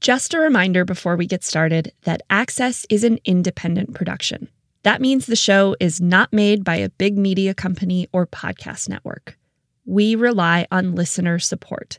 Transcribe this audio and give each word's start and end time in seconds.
Just 0.00 0.32
a 0.32 0.38
reminder 0.38 0.86
before 0.86 1.14
we 1.14 1.26
get 1.26 1.44
started 1.44 1.92
that 2.04 2.22
Access 2.30 2.86
is 2.88 3.04
an 3.04 3.18
independent 3.26 3.92
production. 3.92 4.48
That 4.82 5.02
means 5.02 5.26
the 5.26 5.36
show 5.36 5.76
is 5.78 6.00
not 6.00 6.32
made 6.32 6.64
by 6.64 6.76
a 6.76 6.88
big 6.88 7.18
media 7.18 7.52
company 7.52 8.08
or 8.10 8.26
podcast 8.26 8.88
network. 8.88 9.36
We 9.84 10.14
rely 10.14 10.66
on 10.70 10.94
listener 10.94 11.38
support. 11.38 11.98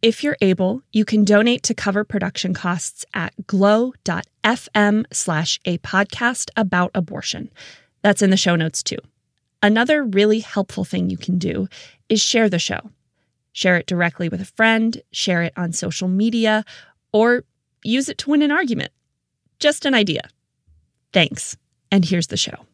If 0.00 0.24
you're 0.24 0.38
able, 0.40 0.80
you 0.92 1.04
can 1.04 1.26
donate 1.26 1.62
to 1.64 1.74
cover 1.74 2.04
production 2.04 2.54
costs 2.54 3.04
at 3.12 3.34
glow.fm 3.46 5.04
slash 5.12 5.60
a 5.66 5.76
podcast 5.78 6.48
about 6.56 6.90
abortion. 6.94 7.50
That's 8.00 8.22
in 8.22 8.30
the 8.30 8.38
show 8.38 8.56
notes 8.56 8.82
too. 8.82 8.96
Another 9.62 10.04
really 10.04 10.40
helpful 10.40 10.86
thing 10.86 11.10
you 11.10 11.18
can 11.18 11.36
do 11.36 11.68
is 12.08 12.22
share 12.22 12.48
the 12.48 12.58
show. 12.58 12.80
Share 13.52 13.76
it 13.76 13.86
directly 13.86 14.28
with 14.28 14.40
a 14.40 14.46
friend, 14.46 15.02
share 15.12 15.42
it 15.42 15.52
on 15.56 15.72
social 15.72 16.08
media, 16.08 16.64
or 17.12 17.44
use 17.84 18.08
it 18.08 18.18
to 18.18 18.30
win 18.30 18.42
an 18.42 18.50
argument. 18.50 18.92
Just 19.58 19.84
an 19.84 19.94
idea. 19.94 20.22
Thanks. 21.12 21.56
And 21.90 22.04
here's 22.04 22.28
the 22.28 22.36
show. 22.36 22.66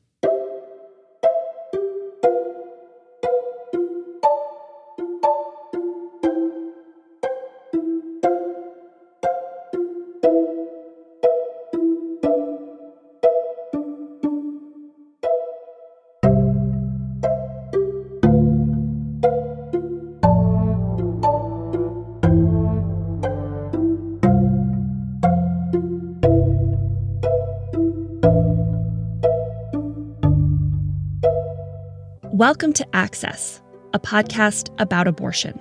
Welcome 32.36 32.74
to 32.74 32.86
Access, 32.94 33.62
a 33.94 33.98
podcast 33.98 34.68
about 34.78 35.08
abortion. 35.08 35.58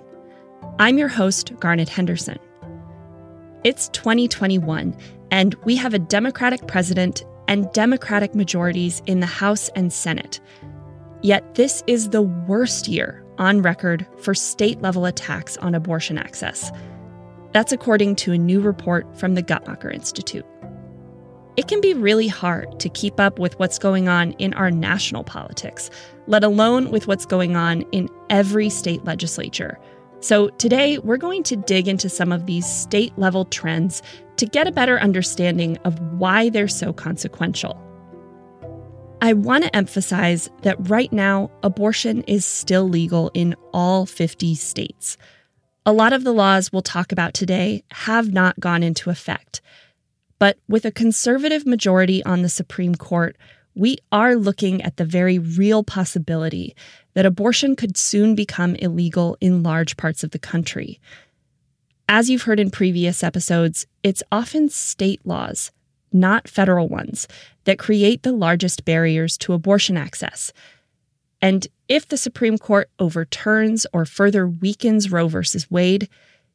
I'm 0.77 0.97
your 0.97 1.07
host, 1.07 1.53
Garnet 1.61 1.87
Henderson. 1.87 2.37
It's 3.63 3.87
2021, 3.93 4.93
and 5.31 5.55
we 5.63 5.77
have 5.77 5.93
a 5.93 5.99
Democratic 5.99 6.67
president 6.67 7.23
and 7.47 7.71
Democratic 7.71 8.35
majorities 8.35 9.01
in 9.05 9.21
the 9.21 9.25
House 9.25 9.69
and 9.69 9.93
Senate. 9.93 10.41
Yet, 11.21 11.55
this 11.55 11.81
is 11.87 12.09
the 12.09 12.23
worst 12.23 12.89
year 12.89 13.23
on 13.37 13.61
record 13.61 14.05
for 14.17 14.33
state 14.33 14.81
level 14.81 15.05
attacks 15.05 15.55
on 15.55 15.75
abortion 15.75 16.17
access. 16.17 16.73
That's 17.53 17.71
according 17.71 18.17
to 18.17 18.33
a 18.33 18.37
new 18.37 18.59
report 18.59 19.17
from 19.17 19.35
the 19.35 19.43
Guttmacher 19.43 19.93
Institute. 19.93 20.45
It 21.57 21.69
can 21.69 21.79
be 21.79 21.93
really 21.93 22.27
hard 22.27 22.79
to 22.81 22.89
keep 22.89 23.17
up 23.17 23.39
with 23.39 23.57
what's 23.59 23.79
going 23.79 24.09
on 24.09 24.33
in 24.33 24.53
our 24.55 24.69
national 24.69 25.23
politics, 25.23 25.89
let 26.27 26.43
alone 26.43 26.91
with 26.91 27.07
what's 27.07 27.25
going 27.25 27.55
on 27.55 27.83
in 27.93 28.09
every 28.29 28.69
state 28.69 29.05
legislature. 29.05 29.79
So, 30.19 30.49
today 30.49 30.97
we're 30.97 31.17
going 31.17 31.43
to 31.43 31.55
dig 31.55 31.87
into 31.87 32.09
some 32.09 32.33
of 32.33 32.45
these 32.45 32.65
state 32.65 33.17
level 33.17 33.45
trends 33.45 34.01
to 34.35 34.45
get 34.45 34.67
a 34.67 34.71
better 34.71 34.99
understanding 34.99 35.77
of 35.85 35.97
why 36.19 36.49
they're 36.49 36.67
so 36.67 36.91
consequential. 36.91 37.81
I 39.21 39.31
want 39.31 39.63
to 39.63 39.73
emphasize 39.75 40.49
that 40.63 40.89
right 40.89 41.11
now, 41.13 41.49
abortion 41.63 42.23
is 42.23 42.43
still 42.43 42.89
legal 42.89 43.31
in 43.33 43.55
all 43.73 44.05
50 44.05 44.55
states. 44.55 45.17
A 45.85 45.93
lot 45.93 46.11
of 46.11 46.25
the 46.25 46.33
laws 46.33 46.73
we'll 46.73 46.81
talk 46.81 47.13
about 47.13 47.33
today 47.33 47.83
have 47.91 48.33
not 48.33 48.59
gone 48.59 48.83
into 48.83 49.09
effect. 49.09 49.61
But 50.45 50.59
with 50.67 50.85
a 50.85 50.91
conservative 50.91 51.65
majority 51.65 52.23
on 52.23 52.43
the 52.43 52.49
Supreme 52.49 52.93
Court, 52.93 53.35
we 53.73 53.97
are 54.11 54.35
looking 54.35 54.79
at 54.83 54.97
the 54.97 55.03
very 55.03 55.39
real 55.39 55.83
possibility 55.83 56.75
that 57.15 57.25
abortion 57.25 57.75
could 57.75 57.97
soon 57.97 58.35
become 58.35 58.75
illegal 58.75 59.37
in 59.41 59.63
large 59.63 59.97
parts 59.97 60.23
of 60.23 60.29
the 60.29 60.37
country. 60.37 61.01
As 62.07 62.29
you've 62.29 62.43
heard 62.43 62.59
in 62.59 62.69
previous 62.69 63.23
episodes, 63.23 63.87
it's 64.03 64.21
often 64.31 64.69
state 64.69 65.19
laws, 65.25 65.71
not 66.13 66.47
federal 66.47 66.89
ones, 66.89 67.27
that 67.63 67.79
create 67.79 68.21
the 68.21 68.31
largest 68.31 68.85
barriers 68.85 69.39
to 69.39 69.53
abortion 69.53 69.97
access. 69.97 70.53
And 71.41 71.67
if 71.89 72.07
the 72.07 72.17
Supreme 72.17 72.59
Court 72.59 72.91
overturns 72.99 73.87
or 73.91 74.05
further 74.05 74.47
weakens 74.47 75.11
Roe 75.11 75.27
v. 75.27 75.39
Wade, 75.71 76.07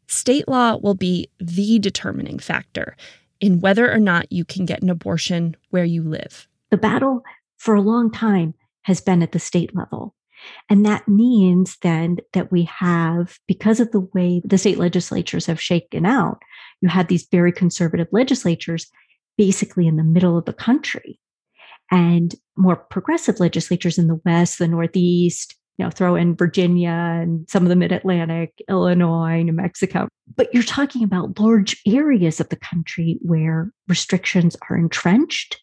state 0.07 0.47
law 0.47 0.77
will 0.77 0.95
be 0.95 1.29
the 1.41 1.81
determining 1.81 2.39
factor 2.39 2.95
in 3.41 3.61
whether 3.61 3.91
or 3.91 3.99
not 3.99 4.31
you 4.31 4.45
can 4.45 4.65
get 4.65 4.83
an 4.83 4.91
abortion 4.91 5.57
where 5.71 5.85
you 5.85 6.03
live. 6.03 6.47
The 6.71 6.77
battle 6.77 7.23
for 7.59 7.75
a 7.75 7.81
long 7.81 8.11
time 8.11 8.55
has 8.83 9.01
been 9.01 9.23
at 9.23 9.33
the 9.33 9.39
state 9.39 9.75
level. 9.75 10.15
And 10.71 10.87
that 10.87 11.07
means 11.07 11.77
then 11.83 12.19
that 12.33 12.51
we 12.51 12.63
have, 12.65 13.39
because 13.47 13.79
of 13.79 13.91
the 13.91 14.01
way 14.01 14.41
the 14.45 14.57
state 14.57 14.79
legislatures 14.79 15.47
have 15.47 15.61
shaken 15.61 16.07
out, 16.07 16.39
you 16.81 16.89
have 16.89 17.09
these 17.09 17.27
very 17.31 17.53
conservative 17.53 18.09
legislatures 18.11 18.87
basically 19.37 19.87
in 19.87 19.97
the 19.97 20.05
middle 20.05 20.39
of 20.39 20.47
the 20.47 20.53
country 20.53 21.21
and 21.91 22.35
more 22.57 22.77
progressive 22.77 23.41
legislatures 23.41 23.99
in 23.99 24.07
the 24.07 24.21
West, 24.25 24.59
the 24.59 24.69
Northeast, 24.69 25.57
you 25.81 25.87
know, 25.87 25.91
throw 25.91 26.15
in 26.15 26.37
Virginia 26.37 26.91
and 26.91 27.49
some 27.49 27.63
of 27.63 27.71
the 27.71 27.75
mid 27.75 27.91
Atlantic, 27.91 28.53
Illinois, 28.69 29.43
New 29.43 29.55
Mexico. 29.55 30.09
But 30.37 30.53
you're 30.53 30.63
talking 30.63 31.03
about 31.03 31.41
large 31.41 31.81
areas 31.87 32.39
of 32.39 32.51
the 32.51 32.57
country 32.57 33.19
where 33.23 33.73
restrictions 33.89 34.59
are 34.69 34.77
entrenched, 34.77 35.59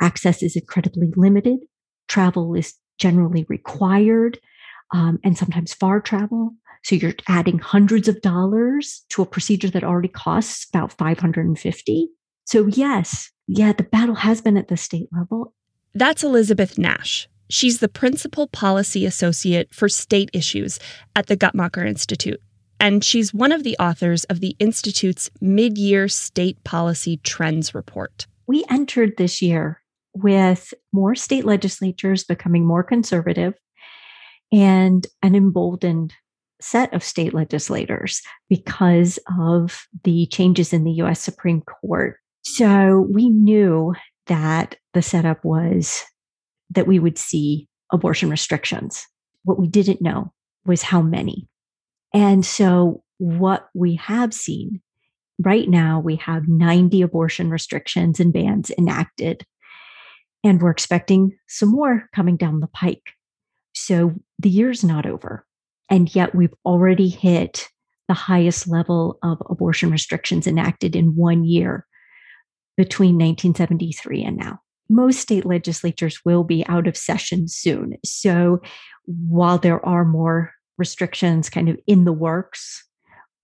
access 0.00 0.42
is 0.42 0.56
incredibly 0.56 1.12
limited, 1.14 1.60
travel 2.08 2.56
is 2.56 2.74
generally 2.98 3.46
required, 3.48 4.40
um, 4.92 5.20
and 5.22 5.38
sometimes 5.38 5.72
far 5.72 6.00
travel. 6.00 6.56
So 6.82 6.96
you're 6.96 7.14
adding 7.28 7.60
hundreds 7.60 8.08
of 8.08 8.20
dollars 8.20 9.04
to 9.10 9.22
a 9.22 9.26
procedure 9.26 9.70
that 9.70 9.84
already 9.84 10.08
costs 10.08 10.66
about 10.74 10.92
550. 10.92 12.08
So 12.46 12.66
yes, 12.66 13.30
yeah, 13.46 13.72
the 13.72 13.84
battle 13.84 14.16
has 14.16 14.40
been 14.40 14.56
at 14.56 14.66
the 14.66 14.76
state 14.76 15.06
level. 15.12 15.54
That's 15.94 16.24
Elizabeth 16.24 16.78
Nash, 16.78 17.28
She's 17.52 17.80
the 17.80 17.88
principal 17.88 18.46
policy 18.46 19.04
associate 19.04 19.74
for 19.74 19.86
state 19.86 20.30
issues 20.32 20.78
at 21.14 21.26
the 21.26 21.36
Guttmacher 21.36 21.86
Institute, 21.86 22.40
and 22.80 23.04
she's 23.04 23.34
one 23.34 23.52
of 23.52 23.62
the 23.62 23.76
authors 23.78 24.24
of 24.24 24.40
the 24.40 24.56
Institute's 24.58 25.28
mid 25.42 25.76
year 25.76 26.08
state 26.08 26.64
policy 26.64 27.18
trends 27.18 27.74
report. 27.74 28.26
We 28.46 28.64
entered 28.70 29.18
this 29.18 29.42
year 29.42 29.82
with 30.14 30.72
more 30.94 31.14
state 31.14 31.44
legislatures 31.44 32.24
becoming 32.24 32.64
more 32.64 32.82
conservative 32.82 33.52
and 34.50 35.06
an 35.22 35.34
emboldened 35.34 36.14
set 36.62 36.94
of 36.94 37.04
state 37.04 37.34
legislators 37.34 38.22
because 38.48 39.18
of 39.38 39.86
the 40.04 40.24
changes 40.28 40.72
in 40.72 40.84
the 40.84 41.02
US 41.02 41.20
Supreme 41.20 41.60
Court. 41.60 42.16
So 42.44 43.06
we 43.10 43.28
knew 43.28 43.92
that 44.26 44.76
the 44.94 45.02
setup 45.02 45.44
was 45.44 46.02
that 46.74 46.86
we 46.86 46.98
would 46.98 47.18
see 47.18 47.68
abortion 47.92 48.30
restrictions. 48.30 49.06
What 49.44 49.58
we 49.58 49.68
didn't 49.68 50.02
know 50.02 50.32
was 50.64 50.82
how 50.82 51.02
many. 51.02 51.48
And 52.14 52.44
so, 52.44 53.02
what 53.18 53.68
we 53.74 53.96
have 53.96 54.34
seen 54.34 54.82
right 55.38 55.68
now, 55.68 56.00
we 56.00 56.16
have 56.16 56.48
90 56.48 57.02
abortion 57.02 57.50
restrictions 57.50 58.20
and 58.20 58.32
bans 58.32 58.70
enacted, 58.76 59.44
and 60.44 60.60
we're 60.60 60.70
expecting 60.70 61.38
some 61.48 61.70
more 61.70 62.08
coming 62.14 62.36
down 62.36 62.60
the 62.60 62.66
pike. 62.68 63.12
So, 63.74 64.14
the 64.38 64.50
year's 64.50 64.84
not 64.84 65.06
over. 65.06 65.46
And 65.90 66.14
yet, 66.14 66.34
we've 66.34 66.54
already 66.64 67.08
hit 67.08 67.68
the 68.08 68.14
highest 68.14 68.68
level 68.68 69.18
of 69.22 69.42
abortion 69.48 69.90
restrictions 69.90 70.46
enacted 70.46 70.96
in 70.96 71.16
one 71.16 71.44
year 71.44 71.86
between 72.76 73.14
1973 73.16 74.24
and 74.24 74.36
now 74.36 74.61
most 74.92 75.20
state 75.20 75.46
legislatures 75.46 76.20
will 76.24 76.44
be 76.44 76.66
out 76.66 76.86
of 76.86 76.96
session 76.96 77.48
soon. 77.48 77.94
So 78.04 78.60
while 79.06 79.58
there 79.58 79.84
are 79.84 80.04
more 80.04 80.52
restrictions 80.78 81.50
kind 81.50 81.68
of 81.68 81.78
in 81.86 82.04
the 82.04 82.12
works, 82.12 82.84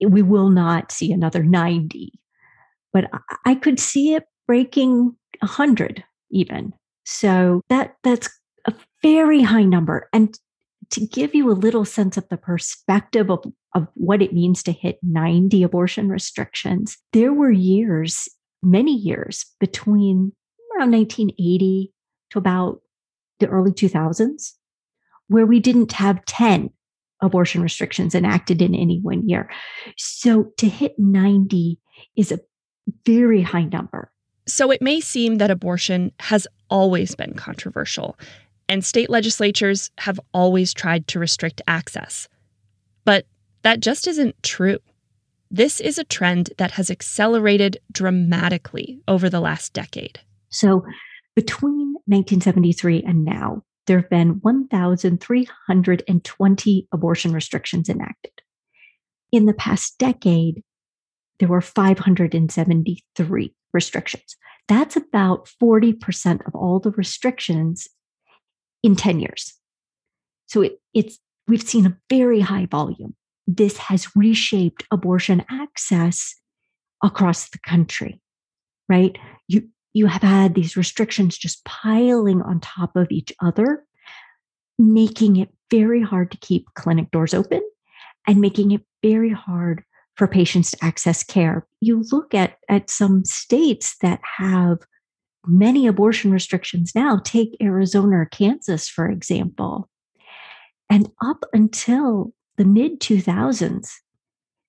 we 0.01 0.23
will 0.23 0.51
not 0.51 0.93
see 0.93 1.11
another 1.13 1.43
90. 1.43 2.13
But 2.93 3.11
I 3.45 3.55
could 3.55 3.81
see 3.81 4.15
it 4.15 4.25
breaking 4.47 5.15
100 5.41 6.05
even. 6.31 6.73
So 7.05 7.63
that 7.69 7.97
that's 8.03 8.29
a 8.67 8.75
very 9.03 9.43
high 9.43 9.65
number. 9.65 10.09
And 10.13 10.39
to 10.91 11.07
give 11.07 11.35
you 11.35 11.51
a 11.51 11.53
little 11.53 11.85
sense 11.85 12.17
of 12.17 12.29
the 12.29 12.37
perspective 12.37 13.31
of, 13.31 13.45
of 13.75 13.87
what 13.95 14.23
it 14.23 14.33
means 14.33 14.63
to 14.63 14.73
hit 14.73 14.99
90 15.03 15.63
abortion 15.63 16.09
restrictions, 16.09 16.97
there 17.13 17.33
were 17.33 17.51
years, 17.51 18.29
many 18.63 18.95
years 18.95 19.45
between 19.61 20.33
around 20.79 20.93
1980 20.93 21.93
to 22.31 22.39
about 22.39 22.81
the 23.41 23.49
early 23.49 23.73
2000s, 23.73 24.53
where 25.29 25.47
we 25.47 25.61
didn't 25.61 25.93
have 25.93 26.25
10 26.27 26.71
abortion 27.21 27.63
restrictions 27.63 28.15
enacted 28.15 28.63
in 28.63 28.75
any 28.75 29.01
one 29.01 29.29
year. 29.29 29.51
So 29.97 30.53
to 30.59 30.69
hit 30.69 30.95
90 30.99 31.81
is 32.17 32.33
a 32.33 32.41
very 33.05 33.43
high 33.43 33.65
number. 33.65 34.13
So 34.47 34.71
it 34.71 34.81
may 34.81 35.01
seem 35.01 35.39
that 35.39 35.51
abortion 35.51 36.13
has 36.21 36.47
always 36.71 37.15
been 37.15 37.35
controversial, 37.35 38.19
and 38.69 38.85
state 38.85 39.11
legislatures 39.11 39.91
have 39.99 40.21
always 40.33 40.73
tried 40.73 41.07
to 41.09 41.19
restrict 41.19 41.61
access. 41.67 42.29
But 43.05 43.27
that 43.63 43.81
just 43.81 44.07
isn't 44.07 44.43
true. 44.43 44.79
This 45.51 45.81
is 45.81 45.99
a 45.99 46.05
trend 46.05 46.51
that 46.59 46.73
has 46.73 46.91
accelerated 46.91 47.79
dramatically 47.91 49.01
over 49.09 49.29
the 49.29 49.41
last 49.41 49.73
decade. 49.73 50.21
So, 50.51 50.85
between 51.35 51.95
1973 52.07 53.03
and 53.03 53.25
now, 53.25 53.65
there 53.87 54.01
have 54.01 54.11
been 54.11 54.41
1,320 54.43 56.89
abortion 56.93 57.33
restrictions 57.33 57.89
enacted. 57.89 58.33
In 59.31 59.47
the 59.47 59.55
past 59.55 59.99
decade, 59.99 60.63
there 61.39 61.49
were 61.49 61.61
573 61.61 63.55
restrictions. 63.73 64.37
That's 64.67 64.97
about 64.97 65.49
40% 65.63 66.45
of 66.47 66.55
all 66.55 66.81
the 66.81 66.91
restrictions 66.91 67.87
in 68.83 68.97
10 68.97 69.21
years. 69.21 69.55
So 70.47 70.63
it, 70.63 70.81
it's 70.95 71.19
we've 71.47 71.63
seen 71.63 71.87
a 71.87 71.97
very 72.11 72.41
high 72.41 72.67
volume. 72.67 73.15
This 73.47 73.77
has 73.79 74.15
reshaped 74.15 74.85
abortion 74.91 75.45
access 75.51 76.35
across 77.03 77.49
the 77.49 77.59
country, 77.59 78.21
right? 78.89 79.17
You 79.47 79.69
you 79.93 80.07
have 80.07 80.23
had 80.23 80.55
these 80.55 80.77
restrictions 80.77 81.37
just 81.37 81.65
piling 81.65 82.43
on 82.43 82.61
top 82.61 82.97
of 82.97 83.09
each 83.11 83.33
other, 83.43 83.85
making 84.79 85.37
it 85.37 85.49
very 85.71 86.03
hard 86.03 86.31
to 86.31 86.39
keep 86.39 86.67
clinic 86.75 87.11
doors 87.11 87.35
open 87.35 87.63
and 88.27 88.41
making 88.41 88.73
it 88.73 88.83
very 89.03 89.31
hard 89.31 89.83
for 90.17 90.27
patients 90.27 90.73
to 90.73 90.85
access 90.85 91.23
care. 91.23 91.67
You 91.81 92.05
look 92.11 92.35
at, 92.35 92.57
at 92.69 92.91
some 92.91 93.25
states 93.25 93.97
that 94.03 94.21
have 94.39 94.79
many 95.47 95.87
abortion 95.87 96.33
restrictions 96.33 96.93
now, 96.95 97.21
take 97.25 97.57
Arizona 97.63 98.19
or 98.19 98.27
Kansas, 98.27 98.89
for 98.89 99.09
example. 99.09 99.89
And 100.91 101.11
up 101.23 101.45
until 101.53 102.33
the 102.57 102.65
mid 102.65 103.01
2000s, 103.01 103.91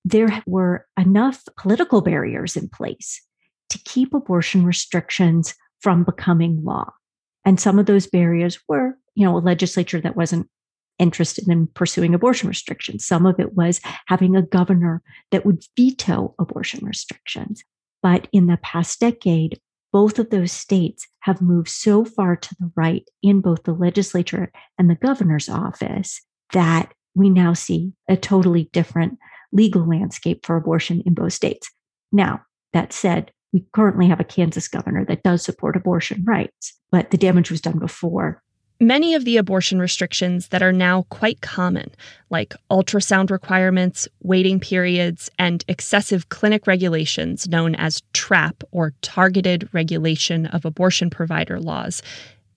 there 0.06 0.44
were 0.45 0.86
enough 0.98 1.44
political 1.57 2.01
barriers 2.01 2.56
in 2.56 2.69
place 2.69 3.22
to 3.69 3.80
keep 3.86 4.13
abortion 4.13 4.66
restrictions 4.66 5.56
from 5.80 6.04
becoming 6.04 6.63
law. 6.63 6.92
And 7.45 7.60
some 7.60 7.80
of 7.80 7.86
those 7.86 8.07
barriers 8.07 8.60
were, 8.68 8.98
you 9.16 9.25
know, 9.25 9.38
a 9.38 9.39
legislature 9.39 10.01
that 10.01 10.16
wasn't 10.16 10.50
interested 10.98 11.48
in 11.48 11.68
pursuing 11.68 12.13
abortion 12.13 12.50
restrictions. 12.50 13.06
Some 13.06 13.25
of 13.25 13.39
it 13.39 13.54
was 13.54 13.80
having 14.07 14.36
a 14.36 14.42
governor 14.42 15.01
that 15.31 15.45
would 15.45 15.63
veto 15.77 16.36
abortion 16.38 16.86
restrictions. 16.86 17.63
But 18.04 18.27
in 18.33 18.48
the 18.48 18.57
past 18.57 19.00
decade, 19.00 19.60
both 19.92 20.19
of 20.19 20.30
those 20.30 20.51
states 20.51 21.07
have 21.22 21.42
moved 21.42 21.69
so 21.69 22.06
far 22.06 22.36
to 22.36 22.56
the 22.60 22.72
right 22.75 23.07
in 23.24 23.42
both 23.42 23.63
the 23.63 23.74
legislature 23.74 24.51
and 24.77 24.89
the 24.89 24.95
governor's 24.95 25.50
office 25.50 26.22
that 26.54 26.94
we 27.15 27.30
now 27.30 27.54
see 27.54 27.94
a 28.07 28.15
totally 28.15 28.69
different 28.72 29.18
legal 29.51 29.88
landscape 29.88 30.45
for 30.45 30.56
abortion 30.56 31.01
in 31.06 31.13
both 31.13 31.33
states. 31.33 31.69
Now, 32.12 32.42
that 32.74 32.94
said, 32.94 33.31
we 33.54 33.66
currently 33.74 34.07
have 34.07 34.19
a 34.19 34.25
Kansas 34.25 34.68
governor 34.68 35.06
that 35.06 35.24
does 35.24 35.44
support 35.44 35.75
abortion 35.75 36.24
rights, 36.25 36.74
but 36.92 37.12
the 37.12 37.18
damage 37.18 37.50
was 37.50 37.62
done 37.62 37.80
before 37.80 38.42
Many 38.81 39.13
of 39.13 39.25
the 39.25 39.36
abortion 39.36 39.80
restrictions 39.80 40.48
that 40.50 40.63
are 40.63 40.72
now 40.72 41.01
quite 41.10 41.42
common, 41.42 41.92
like 42.30 42.54
ultrasound 42.72 43.30
requirements, 43.30 44.07
waiting 44.24 44.57
periods, 44.57 45.30
and 45.38 45.66
excessive 45.68 46.30
clinic 46.30 46.66
regulations 46.66 47.50
known 47.50 47.75
as 47.75 48.01
TRAP 48.13 48.63
or 48.72 48.94
Targeted 49.01 49.68
Regulation 49.74 50.46
of 50.46 50.63
Abortion 50.63 51.10
Provider 51.10 51.60
Laws, 51.60 52.01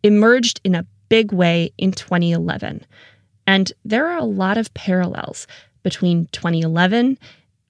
emerged 0.05 0.61
in 0.63 0.77
a 0.77 0.87
big 1.09 1.33
way 1.33 1.73
in 1.77 1.91
2011. 1.91 2.87
And 3.45 3.73
there 3.85 4.07
are 4.07 4.19
a 4.19 4.25
lot 4.25 4.59
of 4.59 4.73
parallels 4.75 5.49
between 5.83 6.29
2011 6.31 7.19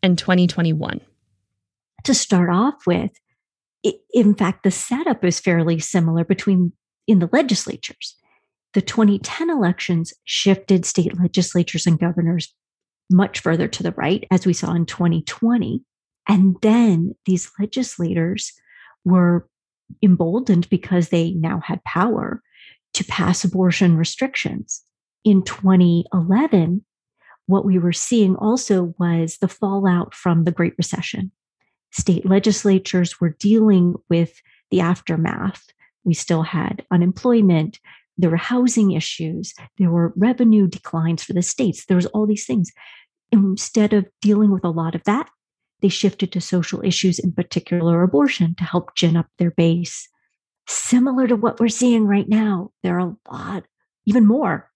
and 0.02 0.18
2021. 0.18 1.00
To 2.04 2.14
start 2.14 2.50
off 2.50 2.86
with, 2.86 3.12
in 4.12 4.34
fact, 4.34 4.64
the 4.64 4.70
setup 4.70 5.24
is 5.24 5.40
fairly 5.40 5.78
similar 5.78 6.24
between 6.24 6.72
in 7.06 7.18
the 7.18 7.28
legislatures 7.32 8.16
the 8.74 8.82
2010 8.82 9.50
elections 9.50 10.12
shifted 10.24 10.86
state 10.86 11.18
legislatures 11.18 11.86
and 11.86 11.98
governors 11.98 12.54
much 13.10 13.40
further 13.40 13.68
to 13.68 13.82
the 13.82 13.92
right, 13.92 14.24
as 14.30 14.46
we 14.46 14.52
saw 14.52 14.72
in 14.72 14.86
2020. 14.86 15.82
And 16.28 16.56
then 16.62 17.14
these 17.26 17.50
legislators 17.58 18.52
were 19.04 19.46
emboldened 20.02 20.68
because 20.70 21.08
they 21.08 21.32
now 21.32 21.60
had 21.64 21.84
power 21.84 22.40
to 22.94 23.04
pass 23.04 23.44
abortion 23.44 23.96
restrictions. 23.96 24.82
In 25.24 25.42
2011, 25.42 26.84
what 27.46 27.64
we 27.64 27.78
were 27.78 27.92
seeing 27.92 28.36
also 28.36 28.94
was 28.98 29.38
the 29.38 29.48
fallout 29.48 30.14
from 30.14 30.44
the 30.44 30.52
Great 30.52 30.74
Recession. 30.78 31.32
State 31.92 32.26
legislatures 32.26 33.20
were 33.20 33.36
dealing 33.38 33.94
with 34.08 34.40
the 34.70 34.80
aftermath. 34.80 35.66
We 36.04 36.14
still 36.14 36.42
had 36.42 36.84
unemployment, 36.90 37.78
there 38.18 38.30
were 38.30 38.36
housing 38.36 38.92
issues, 38.92 39.54
there 39.78 39.90
were 39.90 40.12
revenue 40.16 40.66
declines 40.66 41.22
for 41.22 41.32
the 41.32 41.42
states, 41.42 41.86
there 41.86 41.96
was 41.96 42.06
all 42.06 42.26
these 42.26 42.46
things. 42.46 42.70
Instead 43.30 43.92
of 43.92 44.06
dealing 44.20 44.50
with 44.50 44.64
a 44.64 44.70
lot 44.70 44.94
of 44.94 45.04
that, 45.04 45.28
they 45.80 45.88
shifted 45.88 46.32
to 46.32 46.40
social 46.40 46.82
issues, 46.84 47.18
in 47.18 47.32
particular 47.32 48.02
abortion, 48.02 48.54
to 48.56 48.64
help 48.64 48.94
gin 48.94 49.16
up 49.16 49.26
their 49.38 49.50
base. 49.50 50.08
Similar 50.68 51.26
to 51.28 51.36
what 51.36 51.58
we're 51.58 51.68
seeing 51.68 52.06
right 52.06 52.28
now, 52.28 52.70
there 52.82 52.98
are 52.98 53.08
a 53.08 53.16
lot, 53.30 53.64
even 54.06 54.26
more 54.26 54.70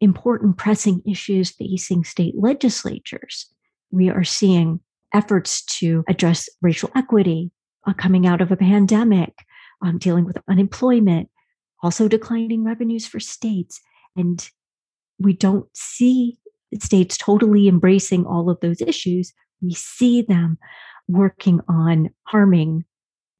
important 0.00 0.58
pressing 0.58 1.00
issues 1.06 1.50
facing 1.50 2.04
state 2.04 2.34
legislatures. 2.36 3.46
We 3.90 4.10
are 4.10 4.24
seeing 4.24 4.80
efforts 5.14 5.62
to 5.78 6.04
address 6.08 6.48
racial 6.60 6.90
equity 6.94 7.50
uh, 7.86 7.92
coming 7.94 8.26
out 8.26 8.40
of 8.40 8.52
a 8.52 8.56
pandemic, 8.56 9.32
um, 9.82 9.98
dealing 9.98 10.24
with 10.24 10.38
unemployment, 10.48 11.28
also 11.82 12.08
declining 12.08 12.64
revenues 12.64 13.06
for 13.06 13.20
states. 13.20 13.80
And 14.16 14.48
we 15.18 15.32
don't 15.32 15.66
see 15.74 16.38
states 16.80 17.16
totally 17.16 17.68
embracing 17.68 18.24
all 18.24 18.48
of 18.48 18.60
those 18.60 18.80
issues. 18.80 19.32
We 19.60 19.74
see 19.74 20.22
them 20.22 20.58
working 21.08 21.60
on 21.68 22.10
harming 22.24 22.84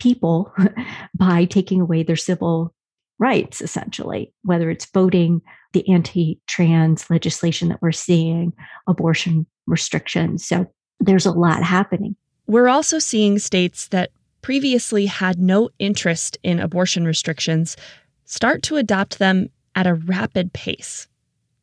people 0.00 0.52
by 1.16 1.44
taking 1.44 1.80
away 1.80 2.02
their 2.02 2.16
civil 2.16 2.74
rights, 3.18 3.60
essentially, 3.60 4.34
whether 4.42 4.68
it's 4.68 4.86
voting, 4.86 5.40
the 5.72 5.88
anti 5.88 6.40
trans 6.46 7.08
legislation 7.08 7.68
that 7.68 7.80
we're 7.80 7.92
seeing, 7.92 8.52
abortion 8.88 9.46
restrictions. 9.66 10.44
So 10.44 10.66
there's 11.04 11.26
a 11.26 11.32
lot 11.32 11.62
happening. 11.62 12.16
We're 12.46 12.68
also 12.68 12.98
seeing 12.98 13.38
states 13.38 13.88
that 13.88 14.10
previously 14.40 15.06
had 15.06 15.38
no 15.38 15.70
interest 15.78 16.38
in 16.42 16.58
abortion 16.58 17.04
restrictions 17.04 17.76
start 18.24 18.62
to 18.64 18.76
adopt 18.76 19.18
them 19.18 19.48
at 19.74 19.86
a 19.86 19.94
rapid 19.94 20.52
pace. 20.52 21.06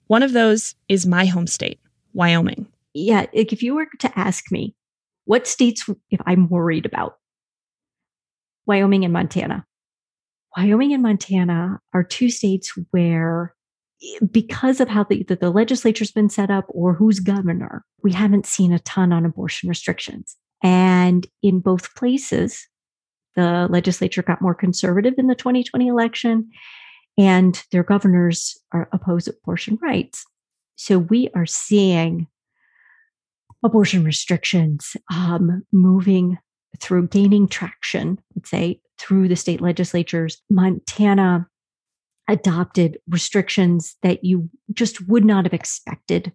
One 0.08 0.24
of 0.24 0.34
those 0.34 0.76
is 0.88 1.06
my 1.06 1.26
home 1.26 1.48
state, 1.48 1.80
Wyoming. 2.14 2.68
Yeah, 2.94 3.28
if 3.34 3.62
you 3.62 3.76
were 3.76 3.88
to 4.00 4.20
ask 4.20 4.52
me 4.52 4.76
what 5.26 5.48
states 5.48 5.88
if 6.10 6.20
I'm 6.26 6.50
worried 6.50 6.86
about, 6.86 7.18
Wyoming 8.66 9.04
and 9.04 9.14
Montana. 9.14 9.66
Wyoming 10.58 10.94
and 10.94 11.04
Montana 11.04 11.80
are 11.94 12.04
two 12.04 12.30
states 12.30 12.74
where 12.92 13.54
because 14.32 14.80
of 14.80 14.88
how 14.88 15.04
the, 15.04 15.24
the, 15.24 15.36
the 15.36 15.50
legislature's 15.50 16.12
been 16.12 16.30
set 16.30 16.50
up 16.50 16.66
or 16.70 16.94
who's 16.94 17.20
governor, 17.20 17.84
we 18.04 18.12
haven't 18.14 18.46
seen 18.46 18.72
a 18.72 18.80
ton 18.80 19.12
on 19.12 19.26
abortion 19.26 19.70
restrictions. 19.70 20.36
And 20.64 21.28
in 21.42 21.60
both 21.60 21.96
places, 21.96 22.68
the 23.36 23.68
legislature 23.70 24.24
got 24.24 24.42
more 24.42 24.56
conservative 24.56 25.14
in 25.18 25.28
the 25.28 25.36
2020 25.36 25.88
election, 25.88 26.50
and 27.18 27.64
their 27.72 27.84
governors 27.84 28.58
are 28.72 28.90
oppose 28.92 29.28
abortion 29.28 29.78
rights. 29.82 30.26
So 30.76 30.98
we 30.98 31.30
are 31.36 31.46
seeing 31.46 32.28
abortion 33.64 34.04
restrictions 34.04 34.96
um, 35.14 35.64
moving 35.72 36.38
through 36.80 37.08
gaining 37.08 37.48
traction, 37.48 38.20
let's 38.36 38.50
say, 38.50 38.80
through 38.98 39.28
the 39.28 39.36
state 39.36 39.62
legislatures. 39.62 40.42
Montana 40.50 41.48
adopted 42.30 43.00
restrictions 43.10 43.96
that 44.04 44.24
you 44.24 44.50
just 44.74 45.08
would 45.08 45.26
not 45.26 45.46
have 45.46 45.54
expected 45.54 46.32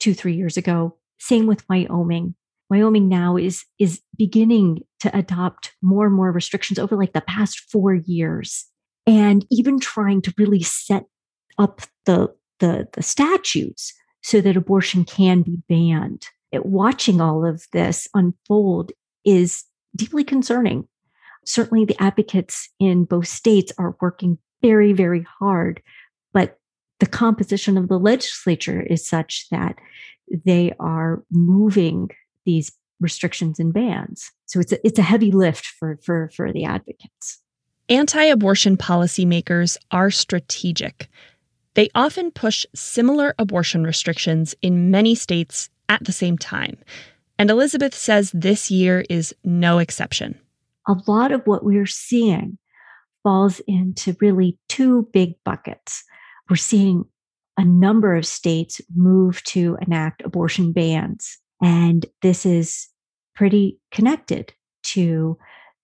two, 0.00 0.14
three 0.14 0.34
years 0.34 0.56
ago. 0.56 0.96
Same 1.18 1.46
with 1.46 1.68
Wyoming. 1.68 2.34
Wyoming 2.70 3.08
now 3.08 3.36
is 3.36 3.64
is 3.78 4.00
beginning 4.16 4.80
to 5.00 5.16
adopt 5.16 5.72
more 5.82 6.06
and 6.06 6.14
more 6.14 6.32
restrictions 6.32 6.78
over 6.78 6.96
like 6.96 7.12
the 7.12 7.20
past 7.20 7.60
4 7.70 7.94
years 7.94 8.66
and 9.06 9.44
even 9.50 9.78
trying 9.78 10.22
to 10.22 10.34
really 10.38 10.62
set 10.62 11.04
up 11.58 11.82
the 12.06 12.34
the, 12.60 12.88
the 12.92 13.02
statutes 13.02 13.92
so 14.22 14.40
that 14.40 14.56
abortion 14.56 15.04
can 15.04 15.42
be 15.42 15.58
banned. 15.68 16.28
It, 16.52 16.64
watching 16.64 17.20
all 17.20 17.44
of 17.44 17.66
this 17.72 18.08
unfold 18.14 18.92
is 19.24 19.64
deeply 19.94 20.24
concerning. 20.24 20.88
Certainly, 21.44 21.86
the 21.86 22.02
advocates 22.02 22.70
in 22.80 23.04
both 23.04 23.28
states 23.28 23.72
are 23.76 23.96
working 24.00 24.38
very, 24.64 24.94
very 24.94 25.26
hard, 25.38 25.82
but 26.32 26.58
the 26.98 27.06
composition 27.06 27.76
of 27.76 27.88
the 27.88 27.98
legislature 27.98 28.80
is 28.80 29.06
such 29.06 29.46
that 29.50 29.76
they 30.44 30.72
are 30.80 31.22
moving 31.30 32.08
these 32.46 32.72
restrictions 32.98 33.58
and 33.58 33.74
bans. 33.74 34.30
So 34.46 34.60
it's 34.60 34.72
a, 34.72 34.86
it's 34.86 34.98
a 34.98 35.02
heavy 35.02 35.30
lift 35.30 35.66
for, 35.66 35.98
for, 36.02 36.30
for 36.34 36.50
the 36.50 36.64
advocates. 36.64 37.42
Anti 37.90 38.22
abortion 38.22 38.78
policymakers 38.78 39.76
are 39.90 40.10
strategic. 40.10 41.08
They 41.74 41.90
often 41.94 42.30
push 42.30 42.64
similar 42.74 43.34
abortion 43.38 43.84
restrictions 43.84 44.54
in 44.62 44.90
many 44.90 45.14
states 45.14 45.68
at 45.90 46.04
the 46.04 46.12
same 46.12 46.38
time. 46.38 46.78
And 47.38 47.50
Elizabeth 47.50 47.94
says 47.94 48.30
this 48.32 48.70
year 48.70 49.04
is 49.10 49.34
no 49.44 49.78
exception. 49.78 50.40
A 50.88 50.96
lot 51.06 51.32
of 51.32 51.42
what 51.46 51.64
we're 51.64 51.84
seeing 51.84 52.56
falls 53.24 53.60
into 53.66 54.16
really 54.20 54.56
two 54.68 55.08
big 55.12 55.34
buckets. 55.44 56.04
We're 56.48 56.56
seeing 56.56 57.04
a 57.56 57.64
number 57.64 58.14
of 58.14 58.26
states 58.26 58.80
move 58.94 59.42
to 59.44 59.76
enact 59.82 60.22
abortion 60.24 60.72
bans. 60.72 61.38
And 61.62 62.06
this 62.22 62.46
is 62.46 62.88
pretty 63.34 63.80
connected 63.90 64.52
to 64.84 65.36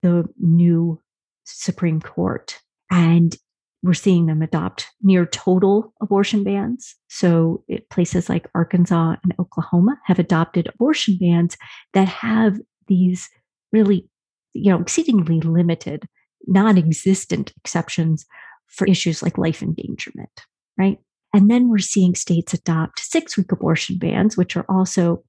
the 0.02 0.28
new 0.38 1.00
Supreme 1.44 2.00
Court. 2.00 2.60
And 2.90 3.36
we're 3.82 3.94
seeing 3.94 4.26
them 4.26 4.42
adopt 4.42 4.88
near 5.02 5.24
total 5.24 5.94
abortion 6.02 6.44
bans. 6.44 6.94
So 7.08 7.64
it, 7.66 7.88
places 7.88 8.28
like 8.28 8.48
Arkansas 8.54 9.16
and 9.22 9.34
Oklahoma 9.38 9.98
have 10.04 10.18
adopted 10.18 10.68
abortion 10.68 11.16
bans 11.18 11.56
that 11.94 12.08
have 12.08 12.58
these 12.88 13.30
really, 13.72 14.08
you 14.52 14.70
know, 14.70 14.80
exceedingly 14.80 15.40
limited, 15.40 16.06
non-existent 16.46 17.52
exceptions 17.56 18.26
for 18.66 18.86
issues 18.86 19.22
like 19.22 19.38
life 19.38 19.62
endangerment, 19.62 20.46
right? 20.78 20.98
And 21.32 21.50
then 21.50 21.68
we're 21.68 21.78
seeing 21.78 22.14
states 22.14 22.54
adopt 22.54 23.00
six-week 23.00 23.52
abortion 23.52 23.98
bans, 23.98 24.36
which 24.36 24.56
are 24.56 24.66
also 24.68 25.22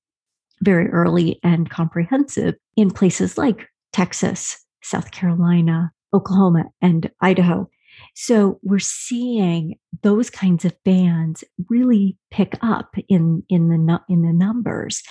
very 0.61 0.87
early 0.89 1.39
and 1.43 1.69
comprehensive 1.69 2.55
in 2.75 2.91
places 2.91 3.37
like 3.37 3.67
Texas, 3.93 4.63
South 4.83 5.11
Carolina, 5.11 5.91
Oklahoma, 6.13 6.65
and 6.81 7.09
Idaho. 7.21 7.69
So 8.15 8.59
we're 8.63 8.79
seeing 8.79 9.75
those 10.01 10.29
kinds 10.29 10.65
of 10.65 10.75
bans 10.83 11.43
really 11.69 12.17
pick 12.31 12.57
up 12.61 12.95
in, 13.09 13.43
in 13.49 13.69
the 13.69 13.99
in 14.09 14.21
the 14.21 14.33
numbers. 14.33 15.03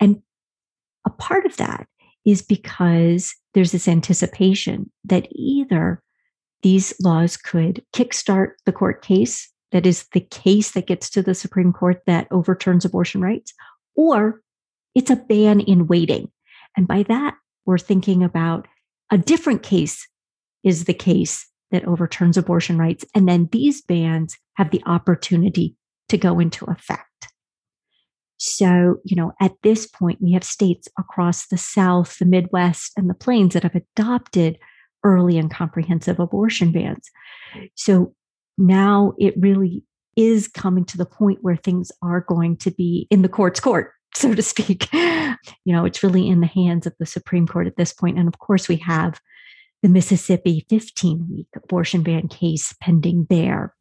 And 0.00 0.22
a 1.06 1.10
part 1.10 1.46
of 1.46 1.56
that 1.56 1.86
is 2.24 2.42
because 2.42 3.34
there's 3.54 3.72
this 3.72 3.88
anticipation 3.88 4.90
that 5.04 5.28
either 5.32 6.02
these 6.62 6.94
laws 7.00 7.36
could 7.36 7.84
kickstart 7.92 8.52
the 8.66 8.72
court 8.72 9.02
case, 9.02 9.50
that 9.72 9.86
is 9.86 10.06
the 10.12 10.20
case 10.20 10.72
that 10.72 10.86
gets 10.86 11.10
to 11.10 11.22
the 11.22 11.34
Supreme 11.34 11.72
Court 11.72 12.02
that 12.06 12.28
overturns 12.30 12.84
abortion 12.84 13.20
rights, 13.20 13.52
or 13.96 14.42
it's 14.94 15.10
a 15.10 15.16
ban 15.16 15.60
in 15.60 15.86
waiting. 15.86 16.30
And 16.76 16.86
by 16.86 17.02
that, 17.04 17.34
we're 17.64 17.78
thinking 17.78 18.22
about 18.22 18.68
a 19.10 19.18
different 19.18 19.62
case 19.62 20.06
is 20.62 20.84
the 20.84 20.94
case 20.94 21.46
that 21.70 21.86
overturns 21.86 22.36
abortion 22.36 22.78
rights. 22.78 23.04
And 23.14 23.28
then 23.28 23.48
these 23.50 23.82
bans 23.82 24.36
have 24.54 24.70
the 24.70 24.82
opportunity 24.86 25.74
to 26.08 26.18
go 26.18 26.38
into 26.38 26.64
effect. 26.66 27.02
So, 28.44 28.96
you 29.04 29.14
know, 29.14 29.30
at 29.40 29.52
this 29.62 29.86
point, 29.86 30.20
we 30.20 30.32
have 30.32 30.42
states 30.42 30.88
across 30.98 31.46
the 31.46 31.56
South, 31.56 32.18
the 32.18 32.24
Midwest, 32.24 32.90
and 32.96 33.08
the 33.08 33.14
Plains 33.14 33.54
that 33.54 33.62
have 33.62 33.76
adopted 33.76 34.58
early 35.04 35.38
and 35.38 35.48
comprehensive 35.48 36.18
abortion 36.18 36.72
bans. 36.72 37.08
So 37.76 38.16
now 38.58 39.12
it 39.16 39.34
really 39.38 39.84
is 40.16 40.48
coming 40.48 40.84
to 40.86 40.98
the 40.98 41.06
point 41.06 41.38
where 41.42 41.54
things 41.54 41.92
are 42.02 42.20
going 42.20 42.56
to 42.56 42.72
be 42.72 43.06
in 43.10 43.22
the 43.22 43.28
court's 43.28 43.60
court, 43.60 43.92
so 44.16 44.34
to 44.34 44.42
speak. 44.42 44.92
You 44.92 45.36
know, 45.66 45.84
it's 45.84 46.02
really 46.02 46.26
in 46.26 46.40
the 46.40 46.48
hands 46.48 46.84
of 46.84 46.94
the 46.98 47.06
Supreme 47.06 47.46
Court 47.46 47.68
at 47.68 47.76
this 47.76 47.92
point. 47.92 48.18
And 48.18 48.26
of 48.26 48.40
course, 48.40 48.68
we 48.68 48.76
have 48.78 49.20
the 49.84 49.88
Mississippi 49.88 50.66
15 50.68 51.28
week 51.30 51.46
abortion 51.54 52.02
ban 52.02 52.26
case 52.26 52.74
pending 52.80 53.28
there. 53.30 53.72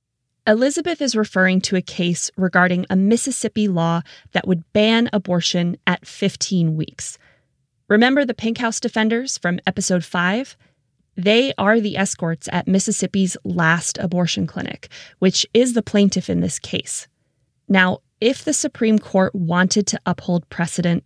Elizabeth 0.47 1.01
is 1.01 1.15
referring 1.15 1.61
to 1.61 1.75
a 1.75 1.83
case 1.83 2.31
regarding 2.35 2.85
a 2.89 2.95
Mississippi 2.95 3.67
law 3.67 4.01
that 4.31 4.47
would 4.47 4.63
ban 4.73 5.07
abortion 5.13 5.77
at 5.85 6.07
15 6.07 6.75
weeks. 6.75 7.19
Remember 7.87 8.25
the 8.25 8.33
Pink 8.33 8.57
House 8.57 8.79
defenders 8.79 9.37
from 9.37 9.59
episode 9.67 10.03
5? 10.03 10.57
They 11.15 11.53
are 11.59 11.79
the 11.79 11.95
escorts 11.95 12.49
at 12.51 12.67
Mississippi's 12.67 13.37
last 13.43 13.99
abortion 13.99 14.47
clinic, 14.47 14.87
which 15.19 15.45
is 15.53 15.73
the 15.73 15.83
plaintiff 15.83 16.27
in 16.27 16.39
this 16.39 16.57
case. 16.57 17.07
Now, 17.67 17.99
if 18.19 18.43
the 18.43 18.53
Supreme 18.53 18.97
Court 18.97 19.35
wanted 19.35 19.85
to 19.87 19.99
uphold 20.07 20.49
precedent, 20.49 21.03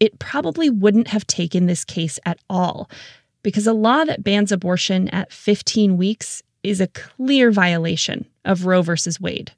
it 0.00 0.18
probably 0.18 0.70
wouldn't 0.70 1.08
have 1.08 1.26
taken 1.26 1.66
this 1.66 1.84
case 1.84 2.18
at 2.24 2.38
all 2.48 2.88
because 3.42 3.66
a 3.66 3.74
law 3.74 4.04
that 4.04 4.24
bans 4.24 4.50
abortion 4.50 5.08
at 5.08 5.30
15 5.30 5.98
weeks 5.98 6.42
is 6.62 6.80
a 6.80 6.86
clear 6.88 7.50
violation 7.50 8.24
of 8.48 8.66
Roe 8.66 8.82
versus 8.82 9.20
Wade. 9.20 9.52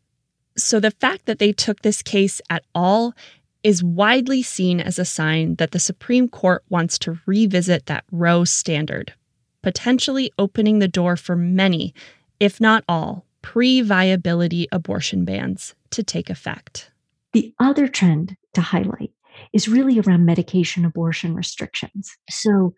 So 0.58 0.80
the 0.80 0.90
fact 0.90 1.24
that 1.24 1.38
they 1.38 1.52
took 1.52 1.80
this 1.80 2.02
case 2.02 2.42
at 2.50 2.64
all 2.74 3.14
is 3.62 3.84
widely 3.84 4.42
seen 4.42 4.80
as 4.80 4.98
a 4.98 5.04
sign 5.04 5.54
that 5.56 5.70
the 5.70 5.78
Supreme 5.78 6.28
Court 6.28 6.62
wants 6.68 6.98
to 7.00 7.18
revisit 7.26 7.86
that 7.86 8.04
Roe 8.10 8.44
standard, 8.44 9.14
potentially 9.62 10.32
opening 10.38 10.78
the 10.78 10.88
door 10.88 11.16
for 11.16 11.36
many, 11.36 11.94
if 12.38 12.60
not 12.60 12.84
all, 12.88 13.26
pre 13.42 13.80
viability 13.80 14.66
abortion 14.72 15.24
bans 15.24 15.74
to 15.90 16.02
take 16.02 16.30
effect. 16.30 16.90
The 17.32 17.54
other 17.60 17.86
trend 17.86 18.36
to 18.54 18.60
highlight 18.60 19.12
is 19.52 19.68
really 19.68 20.00
around 20.00 20.24
medication 20.24 20.84
abortion 20.84 21.34
restrictions. 21.34 22.10
So, 22.28 22.74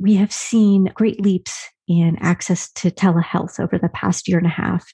we 0.00 0.14
have 0.14 0.32
seen 0.32 0.92
great 0.94 1.20
leaps 1.20 1.68
in 1.88 2.16
access 2.20 2.70
to 2.70 2.90
telehealth 2.90 3.58
over 3.58 3.78
the 3.78 3.88
past 3.88 4.28
year 4.28 4.38
and 4.38 4.46
a 4.46 4.50
half 4.50 4.86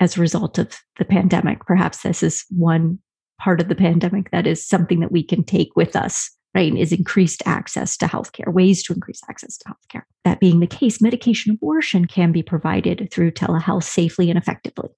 as 0.00 0.16
a 0.16 0.20
result 0.20 0.58
of 0.58 0.76
the 0.98 1.04
pandemic. 1.04 1.60
Perhaps 1.66 2.02
this 2.02 2.22
is 2.22 2.44
one 2.50 2.98
part 3.40 3.60
of 3.60 3.68
the 3.68 3.74
pandemic 3.74 4.30
that 4.30 4.46
is 4.46 4.66
something 4.66 5.00
that 5.00 5.12
we 5.12 5.22
can 5.22 5.42
take 5.44 5.70
with 5.74 5.96
us, 5.96 6.30
right? 6.54 6.74
Is 6.76 6.92
increased 6.92 7.42
access 7.46 7.96
to 7.98 8.06
healthcare, 8.06 8.52
ways 8.52 8.82
to 8.84 8.92
increase 8.92 9.20
access 9.28 9.58
to 9.58 9.68
healthcare. 9.68 10.02
That 10.24 10.40
being 10.40 10.60
the 10.60 10.66
case, 10.66 11.00
medication 11.00 11.52
abortion 11.52 12.06
can 12.06 12.32
be 12.32 12.42
provided 12.42 13.08
through 13.10 13.32
telehealth 13.32 13.84
safely 13.84 14.30
and 14.30 14.38
effectively. 14.38 14.90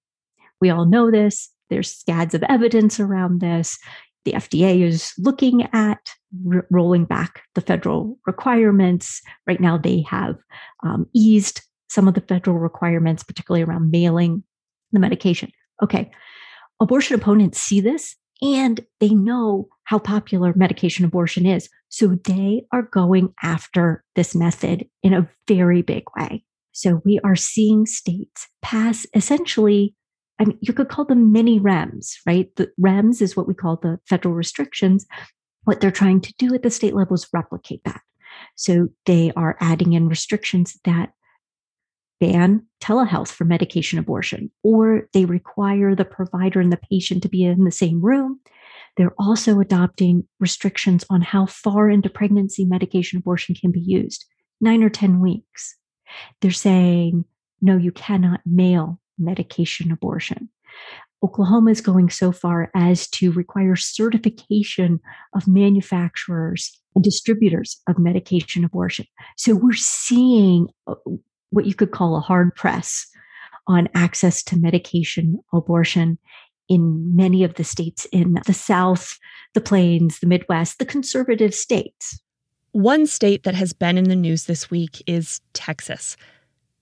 We 0.60 0.70
all 0.70 0.86
know 0.86 1.10
this. 1.10 1.50
There's 1.70 1.90
scads 1.90 2.34
of 2.34 2.42
evidence 2.44 3.00
around 3.00 3.40
this 3.40 3.78
the 4.24 4.32
FDA 4.32 4.82
is 4.82 5.12
looking 5.18 5.68
at 5.72 6.10
r- 6.52 6.66
rolling 6.70 7.04
back 7.04 7.42
the 7.54 7.60
federal 7.60 8.18
requirements. 8.26 9.20
Right 9.46 9.60
now, 9.60 9.76
they 9.78 10.04
have 10.08 10.36
um, 10.82 11.06
eased 11.14 11.62
some 11.88 12.08
of 12.08 12.14
the 12.14 12.20
federal 12.22 12.58
requirements, 12.58 13.22
particularly 13.22 13.62
around 13.62 13.90
mailing 13.90 14.42
the 14.94 15.00
medication. 15.00 15.50
Okay, 15.82 16.10
abortion 16.80 17.14
opponents 17.14 17.60
see 17.60 17.80
this 17.80 18.16
and 18.42 18.80
they 19.00 19.10
know 19.10 19.68
how 19.84 19.98
popular 19.98 20.52
medication 20.56 21.04
abortion 21.04 21.46
is. 21.46 21.68
So 21.88 22.18
they 22.24 22.62
are 22.72 22.82
going 22.82 23.32
after 23.42 24.02
this 24.16 24.34
method 24.34 24.86
in 25.02 25.12
a 25.12 25.28
very 25.46 25.82
big 25.82 26.04
way. 26.16 26.44
So 26.72 27.00
we 27.04 27.20
are 27.22 27.36
seeing 27.36 27.86
states 27.86 28.48
pass 28.62 29.06
essentially 29.14 29.94
I 30.38 30.44
mean, 30.44 30.58
you 30.60 30.72
could 30.72 30.88
call 30.88 31.04
them 31.04 31.32
mini 31.32 31.60
REMS, 31.60 32.16
right? 32.26 32.54
The 32.56 32.70
REMS 32.80 33.22
is 33.22 33.36
what 33.36 33.46
we 33.46 33.54
call 33.54 33.76
the 33.76 34.00
federal 34.08 34.34
restrictions. 34.34 35.06
What 35.64 35.80
they're 35.80 35.90
trying 35.92 36.20
to 36.22 36.34
do 36.38 36.52
at 36.54 36.62
the 36.62 36.70
state 36.70 36.94
level 36.94 37.14
is 37.14 37.28
replicate 37.32 37.82
that. 37.84 38.00
So 38.56 38.88
they 39.06 39.32
are 39.36 39.56
adding 39.60 39.92
in 39.92 40.08
restrictions 40.08 40.76
that 40.84 41.12
ban 42.24 42.64
telehealth 42.80 43.28
for 43.28 43.44
medication 43.44 43.98
abortion, 43.98 44.50
or 44.62 45.08
they 45.12 45.26
require 45.26 45.94
the 45.94 46.04
provider 46.04 46.60
and 46.60 46.72
the 46.72 46.80
patient 46.90 47.22
to 47.22 47.28
be 47.28 47.44
in 47.44 47.64
the 47.64 47.70
same 47.70 48.00
room. 48.00 48.40
They're 48.96 49.14
also 49.18 49.60
adopting 49.60 50.26
restrictions 50.40 51.04
on 51.10 51.20
how 51.20 51.46
far 51.46 51.90
into 51.90 52.08
pregnancy 52.08 52.64
medication 52.64 53.18
abortion 53.18 53.54
can 53.54 53.72
be 53.72 53.80
used 53.80 54.24
nine 54.60 54.82
or 54.82 54.88
10 54.88 55.20
weeks. 55.20 55.76
They're 56.40 56.50
saying, 56.50 57.24
no, 57.60 57.76
you 57.76 57.92
cannot 57.92 58.40
mail 58.46 59.00
medication 59.18 59.92
abortion. 59.92 60.48
Oklahoma 61.22 61.72
is 61.72 61.80
going 61.80 62.08
so 62.10 62.32
far 62.32 62.70
as 62.74 63.08
to 63.08 63.32
require 63.32 63.76
certification 63.76 65.00
of 65.34 65.48
manufacturers 65.48 66.80
and 66.94 67.02
distributors 67.02 67.80
of 67.88 67.98
medication 67.98 68.64
abortion. 68.64 69.06
So 69.36 69.54
we're 69.54 69.72
seeing 69.74 70.68
uh, 70.86 70.94
what 71.54 71.66
you 71.66 71.74
could 71.74 71.90
call 71.90 72.16
a 72.16 72.20
hard 72.20 72.54
press 72.54 73.06
on 73.66 73.88
access 73.94 74.42
to 74.42 74.58
medication 74.58 75.38
abortion 75.52 76.18
in 76.68 77.14
many 77.14 77.44
of 77.44 77.54
the 77.54 77.64
states 77.64 78.06
in 78.06 78.38
the 78.46 78.54
South, 78.54 79.18
the 79.54 79.60
Plains, 79.60 80.20
the 80.20 80.26
Midwest, 80.26 80.78
the 80.78 80.84
conservative 80.84 81.54
states. 81.54 82.20
One 82.72 83.06
state 83.06 83.44
that 83.44 83.54
has 83.54 83.72
been 83.72 83.96
in 83.96 84.04
the 84.04 84.16
news 84.16 84.44
this 84.44 84.70
week 84.70 85.02
is 85.06 85.40
Texas. 85.52 86.16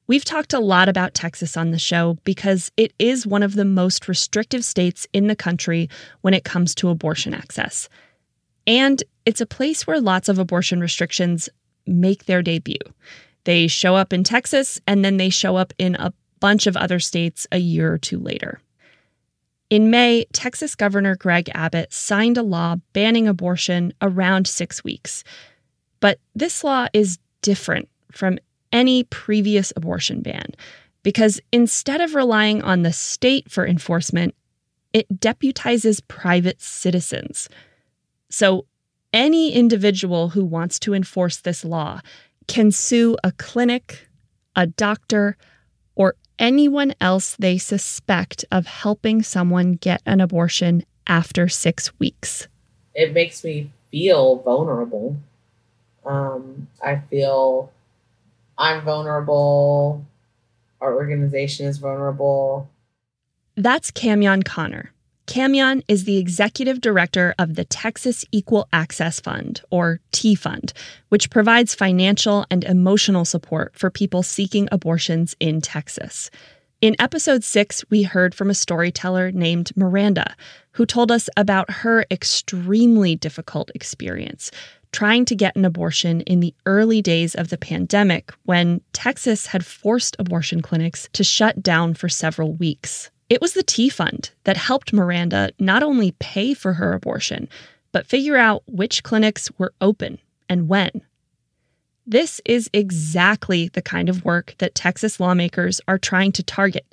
We've 0.07 0.25
talked 0.25 0.53
a 0.53 0.59
lot 0.59 0.89
about 0.89 1.15
Texas 1.15 1.57
on 1.57 1.71
the 1.71 1.79
show 1.79 2.19
because 2.25 2.73
it 2.77 2.93
is 2.99 3.27
one 3.27 3.43
of 3.43 3.55
the 3.55 3.65
most 3.65 4.09
restrictive 4.09 4.65
states 4.65 5.07
in 5.13 5.27
the 5.27 5.37
country 5.37 5.89
when 6.23 6.35
it 6.35 6.45
comes 6.45 6.75
to 6.77 6.89
abortion 6.89 7.35
access. 7.35 7.89
And 8.67 9.03
it's 9.27 9.41
a 9.41 9.47
place 9.47 9.87
where 9.87 10.01
lots 10.01 10.29
of 10.29 10.39
abortion 10.39 10.81
restrictions 10.81 11.49
make 11.87 12.27
their 12.27 12.43
debut. 12.43 12.77
They 13.45 13.67
show 13.67 13.97
up 13.97 14.13
in 14.13 14.25
Texas 14.25 14.81
and 14.87 15.05
then 15.05 15.17
they 15.17 15.31
show 15.31 15.57
up 15.57 15.73
in 15.79 15.95
a 15.97 16.13
bunch 16.41 16.67
of 16.67 16.77
other 16.77 16.99
states 16.99 17.47
a 17.53 17.59
year 17.59 17.93
or 17.93 17.99
two 17.99 18.19
later. 18.19 18.61
In 19.71 19.91
May, 19.91 20.27
Texas 20.33 20.75
Governor 20.75 21.17
Greg 21.17 21.51
Abbott 21.55 21.93
signed 21.93 22.37
a 22.37 22.43
law 22.43 22.77
banning 22.93 23.27
abortion 23.27 23.95
around 24.03 24.47
six 24.47 24.85
weeks. 24.85 25.25
But 26.01 26.19
this 26.35 26.63
law 26.63 26.89
is 26.93 27.19
different 27.41 27.89
from 28.11 28.39
any 28.73 29.05
previous 29.05 29.73
abortion 29.77 30.21
ban 30.21 30.51
because 31.03 31.41
instead 31.53 32.01
of 32.01 32.15
relying 32.15 32.63
on 32.63 32.83
the 32.83 32.93
state 32.93 33.51
for 33.51 33.67
enforcement, 33.67 34.35
it 34.93 35.21
deputizes 35.21 36.07
private 36.07 36.61
citizens. 36.61 37.49
So, 38.29 38.67
any 39.13 39.53
individual 39.53 40.31
who 40.31 40.45
wants 40.45 40.79
to 40.81 40.95
enforce 40.95 41.37
this 41.37 41.65
law 41.65 42.01
can 42.47 42.71
sue 42.71 43.17
a 43.25 43.33
clinic, 43.33 44.09
a 44.57 44.67
doctor, 44.67 45.37
or 45.95 46.15
anyone 46.39 46.95
else 47.01 47.37
they 47.39 47.59
suspect 47.59 48.45
of 48.51 48.67
helping 48.67 49.23
someone 49.23 49.75
get 49.75 50.03
an 50.07 50.21
abortion 50.21 50.85
after 51.07 51.49
six 51.49 51.99
weeks. 51.99 52.49
It 52.95 53.13
makes 53.13 53.43
me 53.45 53.71
feel 53.91 54.37
vulnerable 54.37 55.17
um, 56.05 56.69
I 56.83 56.97
feel 56.97 57.71
I'm 58.59 58.83
vulnerable. 58.83 60.05
Our 60.81 60.95
organization 60.95 61.67
is 61.67 61.79
vulnerable. 61.79 62.69
That's 63.57 63.91
Kamyon 63.91 64.45
Conner. 64.45 64.93
Kamyon 65.27 65.83
is 65.87 66.05
the 66.05 66.19
executive 66.19 66.81
director 66.81 67.35
of 67.39 67.55
the 67.55 67.65
Texas 67.65 68.25
Equal 68.33 68.69
Access 68.73 69.21
Fund, 69.21 69.63
or 69.71 70.01
T 70.11 70.35
Fund, 70.35 70.73
which 71.11 71.31
provides 71.31 71.75
financial 71.75 72.45
and 72.51 72.65
emotional 72.65 73.25
support 73.25 73.73
for 73.75 73.89
people 73.89 74.23
seeking 74.23 74.69
abortions 74.73 75.37
in 75.39 75.61
Texas. 75.61 76.31
In 76.81 76.97
episode 76.99 77.45
six, 77.45 77.85
we 77.89 78.03
heard 78.03 78.35
from 78.35 78.51
a 78.51 78.55
storyteller 78.55 79.31
named 79.31 79.71
Miranda, 79.77 80.35
who 80.73 80.85
told 80.85 81.13
us 81.13 81.29
about 81.37 81.71
her 81.71 82.05
extremely 82.11 83.15
difficult 83.15 83.71
experience 83.75 84.51
trying 84.93 85.25
to 85.25 85.35
get 85.35 85.57
an 85.57 85.65
abortion 85.65 86.21
in 86.23 86.41
the 86.41 86.55
early 86.67 87.01
days 87.01 87.35
of 87.35 87.49
the 87.49 87.57
pandemic 87.57 88.31
when 88.45 88.81
Texas 88.93 89.47
had 89.47 89.65
forced 89.65 90.15
abortion 90.19 90.61
clinics 90.61 91.09
to 91.15 91.25
shut 91.25 91.63
down 91.63 91.95
for 91.95 92.11
several 92.11 92.53
weeks. 92.53 93.11
It 93.29 93.41
was 93.41 93.55
the 93.55 93.63
T 93.63 93.89
Fund 93.89 94.31
that 94.45 94.57
helped 94.57 94.93
Miranda 94.93 95.51
not 95.59 95.83
only 95.83 96.13
pay 96.19 96.55
for 96.55 96.75
her 96.75 96.93
abortion, 96.93 97.49
but 97.93 98.07
figure 98.07 98.37
out 98.37 98.63
which 98.67 99.03
clinics 99.03 99.51
were 99.59 99.73
open 99.81 100.19
and 100.49 100.69
when. 100.69 101.03
This 102.07 102.41
is 102.45 102.69
exactly 102.73 103.69
the 103.69 103.83
kind 103.83 104.09
of 104.09 104.25
work 104.25 104.55
that 104.59 104.75
Texas 104.75 105.21
lawmakers 105.21 105.81
are 105.87 105.99
trying 105.99 106.33
to 106.33 106.43
target, 106.43 106.87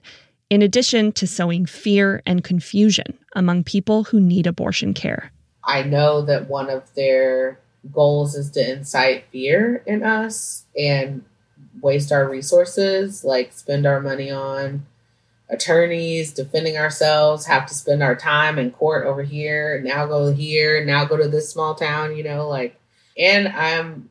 in 0.50 0.62
addition 0.62 1.12
to 1.14 1.26
sowing 1.26 1.66
fear 1.66 2.22
and 2.26 2.44
confusion 2.44 3.18
among 3.36 3.64
people 3.64 4.04
who 4.06 4.20
need 4.20 4.46
abortion 4.46 4.94
care. 4.94 5.32
I 5.64 5.84
know 5.84 6.22
that 6.22 6.48
one 6.48 6.70
of 6.70 6.94
their 6.94 7.60
goals 7.92 8.36
is 8.36 8.52
to 8.52 8.72
incite 8.72 9.26
fear 9.32 9.84
in 9.86 10.04
us 10.04 10.66
and 10.78 11.24
waste 11.82 12.12
our 12.12 12.30
resources, 12.30 13.24
like 13.24 13.54
spend 13.54 13.86
our 13.86 14.02
money 14.02 14.30
on 14.32 14.86
attorneys, 15.50 16.32
defending 16.34 16.78
ourselves, 16.78 17.46
have 17.48 17.66
to 17.68 17.74
spend 17.74 18.04
our 18.04 18.16
time 18.16 18.60
in 18.60 18.72
court 18.72 19.06
over 19.06 19.24
here, 19.24 19.82
now 19.84 20.06
go 20.06 20.32
here, 20.32 20.84
now 20.86 21.06
go 21.06 21.18
to 21.18 21.28
this 21.28 21.50
small 21.50 21.76
town, 21.76 22.16
you 22.16 22.24
know, 22.24 22.48
like, 22.48 22.80
and 23.18 23.48
I'm 23.48 24.10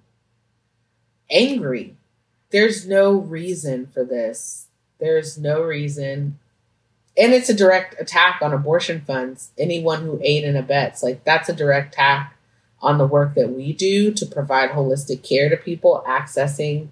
angry. 1.31 1.96
There's 2.51 2.87
no 2.87 3.12
reason 3.12 3.87
for 3.87 4.05
this. 4.05 4.66
There's 4.98 5.38
no 5.38 5.62
reason. 5.62 6.38
And 7.16 7.33
it's 7.33 7.48
a 7.48 7.55
direct 7.55 8.01
attack 8.01 8.40
on 8.42 8.53
abortion 8.53 9.03
funds. 9.03 9.51
Anyone 9.59 10.03
who 10.03 10.20
aid 10.22 10.44
and 10.44 10.57
abets, 10.57 11.03
like, 11.03 11.24
that's 11.24 11.48
a 11.48 11.55
direct 11.55 11.94
attack 11.94 12.37
on 12.81 12.98
the 12.98 13.07
work 13.07 13.35
that 13.35 13.51
we 13.51 13.72
do 13.72 14.12
to 14.12 14.27
provide 14.27 14.70
holistic 14.70 15.22
care 15.22 15.48
to 15.48 15.57
people 15.57 16.05
accessing 16.07 16.88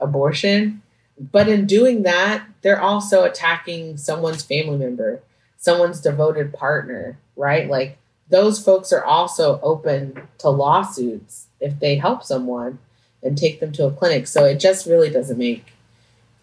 abortion. 0.00 0.82
But 1.18 1.48
in 1.48 1.66
doing 1.66 2.02
that, 2.02 2.46
they're 2.62 2.80
also 2.80 3.24
attacking 3.24 3.96
someone's 3.96 4.42
family 4.42 4.76
member, 4.76 5.20
someone's 5.56 6.00
devoted 6.00 6.52
partner, 6.52 7.18
right? 7.36 7.68
Like 7.68 7.98
those 8.28 8.62
folks 8.62 8.92
are 8.92 9.04
also 9.04 9.60
open 9.62 10.28
to 10.38 10.50
lawsuits 10.50 11.46
if 11.60 11.78
they 11.78 11.96
help 11.96 12.22
someone 12.22 12.78
and 13.22 13.36
take 13.36 13.60
them 13.60 13.72
to 13.72 13.86
a 13.86 13.90
clinic. 13.90 14.26
So 14.26 14.44
it 14.44 14.60
just 14.60 14.86
really 14.86 15.10
doesn't 15.10 15.38
make 15.38 15.72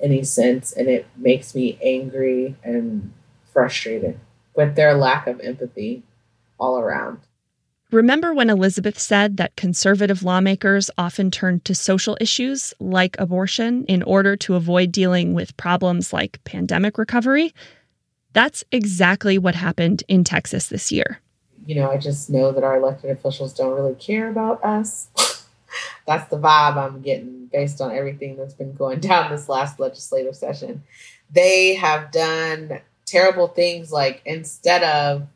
any 0.01 0.23
sense 0.23 0.71
and 0.71 0.87
it 0.87 1.05
makes 1.15 1.53
me 1.53 1.77
angry 1.81 2.55
and 2.63 3.13
frustrated 3.51 4.19
with 4.55 4.75
their 4.75 4.93
lack 4.95 5.27
of 5.27 5.39
empathy 5.39 6.03
all 6.59 6.79
around. 6.79 7.19
Remember 7.93 8.33
when 8.33 8.49
Elizabeth 8.49 8.97
said 8.97 9.37
that 9.37 9.55
conservative 9.55 10.23
lawmakers 10.23 10.89
often 10.97 11.29
turn 11.29 11.59
to 11.59 11.75
social 11.75 12.17
issues 12.19 12.73
like 12.79 13.15
abortion 13.19 13.85
in 13.85 14.01
order 14.01 14.35
to 14.35 14.55
avoid 14.55 14.91
dealing 14.91 15.35
with 15.35 15.55
problems 15.57 16.11
like 16.11 16.43
pandemic 16.43 16.97
recovery? 16.97 17.53
That's 18.33 18.63
exactly 18.71 19.37
what 19.37 19.53
happened 19.53 20.03
in 20.07 20.23
Texas 20.23 20.69
this 20.69 20.91
year. 20.91 21.19
You 21.67 21.75
know, 21.75 21.91
I 21.91 21.97
just 21.99 22.31
know 22.31 22.51
that 22.51 22.63
our 22.63 22.77
elected 22.77 23.11
officials 23.11 23.53
don't 23.53 23.75
really 23.75 23.93
care 23.93 24.27
about 24.27 24.63
us. 24.63 25.09
that's 26.07 26.27
the 26.31 26.39
vibe 26.39 26.77
I'm 26.77 27.03
getting 27.03 27.45
based 27.53 27.79
on 27.79 27.95
everything 27.95 28.37
that's 28.37 28.55
been 28.55 28.73
going 28.73 28.99
down 29.01 29.29
this 29.29 29.47
last 29.47 29.79
legislative 29.79 30.35
session. 30.35 30.81
They 31.31 31.75
have 31.75 32.11
done 32.11 32.81
terrible 33.05 33.49
things 33.49 33.91
like 33.91 34.23
instead 34.25 34.81
of 34.81 35.27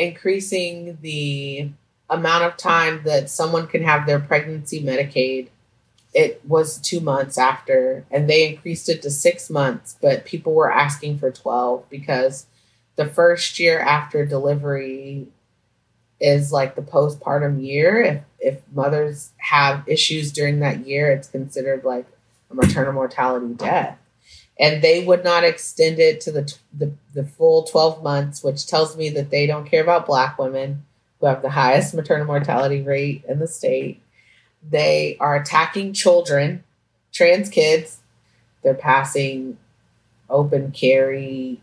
increasing 0.00 0.96
the 1.02 1.70
amount 2.08 2.44
of 2.44 2.56
time 2.56 3.02
that 3.04 3.28
someone 3.28 3.66
can 3.66 3.84
have 3.84 4.06
their 4.06 4.18
pregnancy 4.18 4.82
Medicaid. 4.82 5.48
It 6.14 6.40
was 6.48 6.78
two 6.78 7.00
months 7.00 7.38
after, 7.38 8.04
and 8.10 8.28
they 8.28 8.48
increased 8.48 8.88
it 8.88 9.02
to 9.02 9.10
six 9.10 9.50
months, 9.50 9.96
but 10.00 10.24
people 10.24 10.54
were 10.54 10.72
asking 10.72 11.18
for 11.18 11.30
12 11.30 11.88
because 11.90 12.46
the 12.96 13.06
first 13.06 13.60
year 13.60 13.78
after 13.78 14.24
delivery 14.24 15.28
is 16.18 16.50
like 16.50 16.74
the 16.74 16.82
postpartum 16.82 17.64
year. 17.64 18.02
If, 18.02 18.22
if 18.40 18.60
mothers 18.72 19.32
have 19.36 19.86
issues 19.86 20.32
during 20.32 20.60
that 20.60 20.86
year, 20.86 21.12
it's 21.12 21.28
considered 21.28 21.84
like 21.84 22.06
a 22.50 22.54
maternal 22.54 22.94
mortality 22.94 23.54
death 23.54 23.99
and 24.60 24.82
they 24.82 25.02
would 25.02 25.24
not 25.24 25.42
extend 25.42 25.98
it 25.98 26.20
to 26.20 26.30
the, 26.30 26.54
the, 26.76 26.92
the 27.14 27.24
full 27.24 27.64
12 27.64 28.02
months 28.02 28.44
which 28.44 28.66
tells 28.66 28.96
me 28.96 29.08
that 29.08 29.30
they 29.30 29.46
don't 29.46 29.68
care 29.68 29.82
about 29.82 30.06
black 30.06 30.38
women 30.38 30.84
who 31.18 31.26
have 31.26 31.42
the 31.42 31.50
highest 31.50 31.94
maternal 31.94 32.26
mortality 32.26 32.82
rate 32.82 33.24
in 33.26 33.38
the 33.38 33.48
state. 33.48 34.00
They 34.68 35.16
are 35.18 35.36
attacking 35.36 35.94
children 35.94 36.62
trans 37.12 37.48
kids. 37.48 37.98
They're 38.62 38.74
passing 38.74 39.56
open 40.28 40.70
carry 40.70 41.60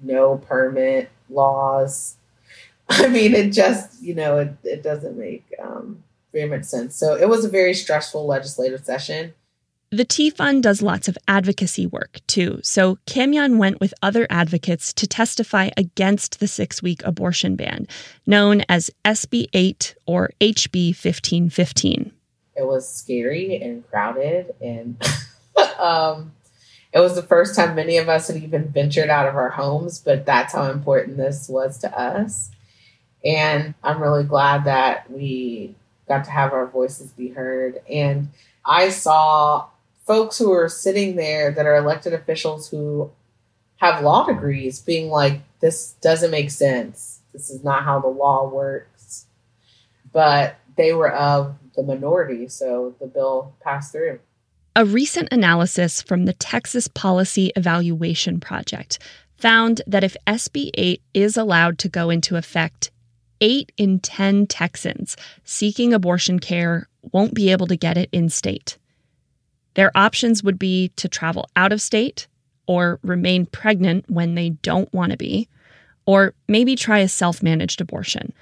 no 0.00 0.38
permit 0.38 1.10
laws. 1.28 2.16
I 2.88 3.08
mean 3.08 3.34
it 3.34 3.50
just 3.50 4.02
you 4.02 4.14
know 4.14 4.38
it, 4.38 4.56
it 4.64 4.82
doesn't 4.82 5.18
make 5.18 5.44
um, 5.62 6.02
very 6.32 6.48
much 6.48 6.64
sense. 6.64 6.96
So 6.96 7.14
it 7.14 7.28
was 7.28 7.44
a 7.44 7.50
very 7.50 7.74
stressful 7.74 8.26
legislative 8.26 8.84
session 8.84 9.34
the 9.94 10.04
T 10.04 10.28
Fund 10.28 10.62
does 10.62 10.82
lots 10.82 11.06
of 11.06 11.16
advocacy 11.28 11.86
work 11.86 12.18
too, 12.26 12.58
so 12.64 12.96
Kamyon 13.06 13.58
went 13.58 13.80
with 13.80 13.94
other 14.02 14.26
advocates 14.28 14.92
to 14.94 15.06
testify 15.06 15.70
against 15.76 16.40
the 16.40 16.48
six 16.48 16.82
week 16.82 17.00
abortion 17.04 17.54
ban, 17.54 17.86
known 18.26 18.62
as 18.68 18.90
SB 19.04 19.46
8 19.52 19.94
or 20.06 20.30
HB 20.40 20.88
1515. 20.88 22.12
It 22.56 22.66
was 22.66 22.92
scary 22.92 23.60
and 23.62 23.88
crowded, 23.88 24.54
and 24.60 25.00
um, 25.78 26.32
it 26.92 26.98
was 26.98 27.14
the 27.14 27.22
first 27.22 27.54
time 27.54 27.76
many 27.76 27.96
of 27.96 28.08
us 28.08 28.26
had 28.26 28.42
even 28.42 28.70
ventured 28.70 29.10
out 29.10 29.28
of 29.28 29.36
our 29.36 29.50
homes, 29.50 30.00
but 30.00 30.26
that's 30.26 30.52
how 30.52 30.70
important 30.72 31.18
this 31.18 31.48
was 31.48 31.78
to 31.78 31.98
us. 31.98 32.50
And 33.24 33.74
I'm 33.84 34.02
really 34.02 34.24
glad 34.24 34.64
that 34.64 35.08
we 35.08 35.76
got 36.08 36.24
to 36.24 36.30
have 36.32 36.52
our 36.52 36.66
voices 36.66 37.12
be 37.12 37.28
heard. 37.28 37.80
And 37.88 38.30
I 38.64 38.90
saw 38.90 39.68
folks 40.06 40.38
who 40.38 40.52
are 40.52 40.68
sitting 40.68 41.16
there 41.16 41.50
that 41.50 41.66
are 41.66 41.76
elected 41.76 42.12
officials 42.12 42.68
who 42.68 43.10
have 43.76 44.02
law 44.02 44.26
degrees 44.26 44.80
being 44.80 45.10
like, 45.10 45.40
this 45.60 45.94
doesn't 46.00 46.30
make 46.30 46.50
sense. 46.50 47.20
This 47.32 47.50
is 47.50 47.64
not 47.64 47.84
how 47.84 48.00
the 48.00 48.08
law 48.08 48.48
works. 48.48 49.26
But 50.12 50.56
they 50.76 50.92
were 50.92 51.12
of 51.12 51.56
the 51.74 51.82
minority. 51.82 52.48
So 52.48 52.94
the 53.00 53.06
bill 53.06 53.54
passed 53.62 53.92
through. 53.92 54.20
A 54.76 54.84
recent 54.84 55.28
analysis 55.30 56.02
from 56.02 56.24
the 56.24 56.32
Texas 56.32 56.88
Policy 56.88 57.52
Evaluation 57.56 58.40
Project 58.40 58.98
found 59.36 59.82
that 59.86 60.04
if 60.04 60.16
SB 60.26 60.70
8 60.74 61.02
is 61.12 61.36
allowed 61.36 61.78
to 61.78 61.88
go 61.88 62.10
into 62.10 62.36
effect, 62.36 62.90
8 63.40 63.72
in 63.76 64.00
10 64.00 64.46
Texans 64.46 65.16
seeking 65.44 65.92
abortion 65.92 66.38
care 66.38 66.88
won't 67.12 67.34
be 67.34 67.50
able 67.50 67.66
to 67.66 67.76
get 67.76 67.96
it 67.96 68.08
in 68.12 68.28
state. 68.28 68.78
Their 69.74 69.90
options 69.96 70.42
would 70.42 70.58
be 70.58 70.88
to 70.96 71.08
travel 71.08 71.48
out 71.56 71.72
of 71.72 71.82
state 71.82 72.26
or 72.66 72.98
remain 73.02 73.46
pregnant 73.46 74.08
when 74.08 74.34
they 74.34 74.50
don't 74.50 74.92
want 74.94 75.12
to 75.12 75.18
be, 75.18 75.48
or 76.06 76.34
maybe 76.48 76.76
try 76.76 77.00
a 77.00 77.08
self 77.08 77.42
managed 77.42 77.80
abortion. 77.80 78.32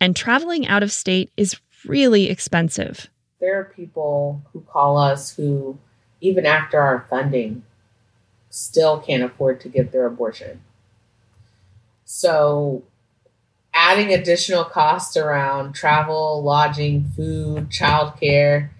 And 0.00 0.16
traveling 0.16 0.66
out 0.66 0.82
of 0.82 0.92
state 0.92 1.30
is 1.36 1.60
really 1.84 2.30
expensive. 2.30 3.08
There 3.40 3.58
are 3.58 3.64
people 3.64 4.42
who 4.52 4.60
call 4.62 4.96
us 4.96 5.34
who, 5.34 5.78
even 6.20 6.46
after 6.46 6.80
our 6.80 7.06
funding, 7.10 7.64
still 8.50 9.00
can't 9.00 9.22
afford 9.22 9.60
to 9.60 9.68
get 9.68 9.92
their 9.92 10.06
abortion. 10.06 10.60
So, 12.04 12.82
adding 13.72 14.12
additional 14.12 14.64
costs 14.64 15.16
around 15.16 15.74
travel, 15.74 16.42
lodging, 16.42 17.10
food, 17.16 17.70
childcare 17.70 18.70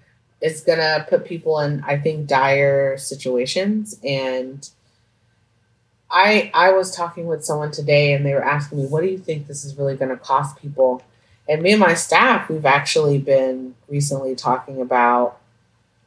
going 0.63 0.79
to 0.79 1.07
put 1.09 1.25
people 1.25 1.61
in, 1.61 1.83
I 1.87 1.99
think, 1.99 2.27
dire 2.27 2.97
situations. 2.97 3.99
And 4.05 4.69
I 6.11 6.51
I 6.55 6.73
was 6.73 6.95
talking 6.95 7.27
with 7.27 7.45
someone 7.45 7.71
today, 7.71 8.13
and 8.13 8.27
they 8.27 8.35
were 8.35 8.45
asking 8.45 8.79
me, 8.79 8.87
"What 8.87 9.03
do 9.03 9.09
you 9.09 9.19
think 9.19 9.47
this 9.47 9.65
is 9.65 9.77
really 9.77 9.97
going 9.97 10.11
to 10.11 10.17
cost 10.17 10.57
people?" 10.57 11.03
And 11.49 11.63
me 11.63 11.73
and 11.73 11.81
my 11.81 11.95
staff, 11.95 12.49
we've 12.49 12.67
actually 12.67 13.19
been 13.19 13.75
recently 13.89 14.35
talking 14.35 14.81
about 14.81 15.39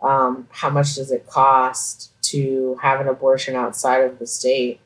um, 0.01 0.47
how 0.51 0.69
much 0.69 0.95
does 0.95 1.11
it 1.11 1.27
cost 1.27 2.11
to 2.23 2.77
have 2.81 2.99
an 2.99 3.07
abortion 3.07 3.55
outside 3.55 4.03
of 4.03 4.19
the 4.19 4.27
state. 4.27 4.79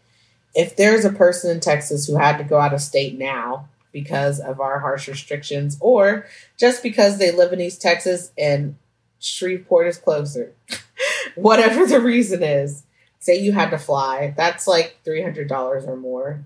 If 0.54 0.76
there's 0.76 1.06
a 1.06 1.12
person 1.12 1.52
in 1.52 1.60
Texas 1.60 2.08
who 2.08 2.18
had 2.18 2.38
to 2.38 2.44
go 2.44 2.60
out 2.60 2.74
of 2.74 2.82
state 2.82 3.18
now 3.18 3.70
because 3.92 4.40
of 4.40 4.60
our 4.60 4.80
harsh 4.80 5.08
restrictions, 5.08 5.78
or 5.80 6.26
just 6.58 6.84
because 6.84 7.18
they 7.18 7.32
live 7.32 7.54
in 7.54 7.62
East 7.62 7.82
Texas 7.82 8.32
and 8.38 8.76
Shreveport 9.20 9.88
is 9.88 9.98
closer, 9.98 10.54
whatever 11.36 11.86
the 11.86 12.00
reason 12.00 12.44
is, 12.44 12.84
say 13.20 13.40
you 13.40 13.52
had 13.52 13.72
to 13.72 13.78
fly, 13.78 14.34
that's 14.38 14.68
like 14.68 14.98
$300 15.06 15.88
or 15.88 15.96
more. 15.98 16.44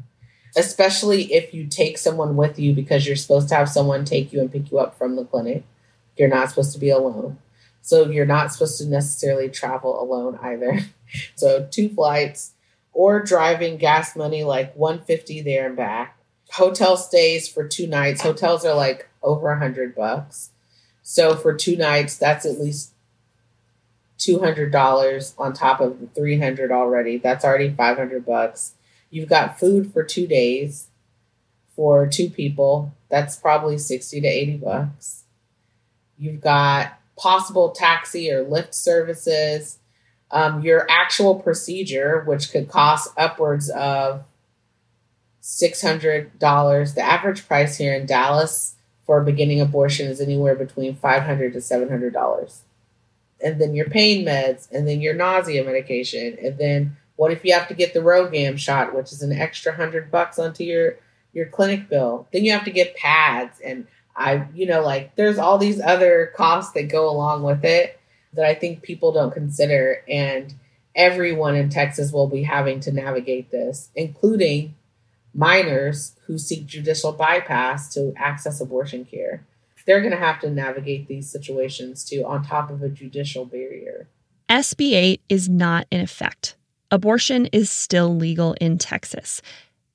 Especially 0.56 1.34
if 1.34 1.54
you 1.54 1.66
take 1.66 1.98
someone 1.98 2.36
with 2.36 2.60
you 2.60 2.74
because 2.74 3.08
you're 3.08 3.16
supposed 3.16 3.48
to 3.50 3.56
have 3.56 3.70
someone 3.70 4.04
take 4.04 4.34
you 4.34 4.42
and 4.42 4.52
pick 4.52 4.70
you 4.70 4.80
up 4.80 4.98
from 4.98 5.16
the 5.16 5.24
clinic. 5.24 5.64
You're 6.18 6.28
not 6.28 6.50
supposed 6.50 6.74
to 6.74 6.80
be 6.80 6.90
alone. 6.90 7.38
So 7.82 8.10
you're 8.10 8.26
not 8.26 8.52
supposed 8.52 8.78
to 8.80 8.86
necessarily 8.86 9.50
travel 9.50 10.02
alone 10.02 10.40
either. 10.42 10.80
So 11.36 11.68
two 11.70 11.90
flights 11.90 12.54
or 12.94 13.22
driving 13.22 13.76
gas 13.76 14.16
money 14.16 14.46
like 14.46 14.74
150 14.78 15.42
there 15.42 15.68
and 15.68 15.76
back. 15.76 16.18
Hotel 16.52 16.96
stays 16.96 17.50
for 17.50 17.68
two 17.68 17.86
nights. 17.86 18.22
Hotels 18.22 18.64
are 18.64 18.74
like 18.74 19.10
over 19.22 19.50
a 19.50 19.60
hundred 19.60 19.94
bucks. 19.94 20.51
So 21.12 21.36
for 21.36 21.54
two 21.54 21.76
nights, 21.76 22.16
that's 22.16 22.46
at 22.46 22.58
least 22.58 22.94
two 24.18 24.40
hundred 24.40 24.72
dollars 24.72 25.36
on 25.38 25.52
top 25.52 25.82
of 25.82 26.00
the 26.00 26.08
three 26.08 26.40
hundred 26.40 26.72
already. 26.72 27.18
That's 27.18 27.44
already 27.44 27.70
five 27.70 27.98
hundred 27.98 28.26
bucks. 28.26 28.76
You've 29.10 29.28
got 29.28 29.60
food 29.60 29.92
for 29.92 30.06
two 30.06 30.26
days 30.26 30.88
for 31.76 32.08
two 32.08 32.30
people. 32.30 32.94
That's 33.10 33.36
probably 33.36 33.78
sixty 33.78 34.22
to 34.22 34.28
eighty 34.28 34.56
bucks. 34.56 35.26
You've 36.18 36.40
got 36.40 36.98
possible 37.18 37.72
taxi 37.72 38.32
or 38.32 38.46
Lyft 38.46 38.74
services, 38.74 39.80
um, 40.32 40.62
your 40.62 40.90
actual 40.90 41.36
procedure, 41.36 42.24
which 42.26 42.54
could 42.54 42.70
cost 42.70 43.12
upwards 43.18 43.70
of 43.70 44.24
$600. 45.44 46.96
The 46.96 47.02
average 47.02 47.48
price 47.48 47.78
here 47.78 47.94
in 47.94 48.06
Dallas 48.06 48.76
for 49.12 49.20
a 49.20 49.26
beginning 49.26 49.60
abortion 49.60 50.08
is 50.08 50.22
anywhere 50.22 50.56
between 50.56 50.96
$500 50.96 51.52
to 51.52 51.60
$700. 51.60 52.60
And 53.44 53.60
then 53.60 53.76
your 53.76 53.90
pain 53.90 54.26
meds, 54.26 54.72
and 54.72 54.88
then 54.88 55.02
your 55.02 55.14
nausea 55.14 55.66
medication, 55.66 56.38
and 56.42 56.58
then 56.58 56.96
what 57.18 57.34
if 57.34 57.44
you 57.44 57.54
have 57.54 57.68
to 57.68 57.74
get 57.74 57.94
the 57.94 58.00
RhoGAM 58.00 58.58
shot, 58.58 58.96
which 58.96 59.12
is 59.12 59.22
an 59.22 59.34
extra 59.34 59.76
hundred 59.76 60.12
bucks 60.12 60.40
onto 60.40 60.64
your 60.64 60.96
your 61.34 61.48
clinic 61.48 61.90
bill? 61.90 62.30
Then 62.32 62.46
you 62.46 62.54
have 62.54 62.64
to 62.64 62.72
get 62.72 62.96
pads 62.96 63.60
and 63.60 63.86
I, 64.16 64.48
you 64.54 64.66
know, 64.66 64.82
like 64.82 65.14
there's 65.18 65.38
all 65.38 65.58
these 65.58 65.82
other 65.82 66.32
costs 66.34 66.72
that 66.76 66.84
go 66.84 67.10
along 67.10 67.44
with 67.44 67.66
it 67.66 68.00
that 68.32 68.46
I 68.46 68.56
think 68.56 68.82
people 68.82 69.12
don't 69.12 69.34
consider. 69.34 70.06
And 70.08 70.54
everyone 70.96 71.56
in 71.56 71.70
Texas 71.70 72.14
will 72.14 72.30
be 72.30 72.44
having 72.44 72.80
to 72.80 72.94
navigate 72.94 73.52
this, 73.52 73.90
including 73.94 74.74
minors 75.34 76.16
who 76.26 76.38
seek 76.38 76.66
judicial 76.66 77.12
bypass 77.12 77.94
to 77.94 78.14
access 78.18 78.62
abortion 78.62 79.06
care. 79.06 79.46
They're 79.86 80.02
going 80.02 80.12
to 80.12 80.18
have 80.18 80.40
to 80.42 80.50
navigate 80.50 81.08
these 81.08 81.30
situations 81.30 82.04
too, 82.04 82.24
on 82.26 82.44
top 82.44 82.70
of 82.70 82.84
a 82.84 82.90
judicial 82.90 83.46
barrier. 83.46 84.08
SB 84.50 84.94
8 84.94 85.22
is 85.30 85.50
not 85.50 85.88
in 85.90 86.02
effect. 86.02 86.56
Abortion 86.92 87.48
is 87.48 87.70
still 87.70 88.16
legal 88.16 88.54
in 88.62 88.78
Texas. 88.78 89.42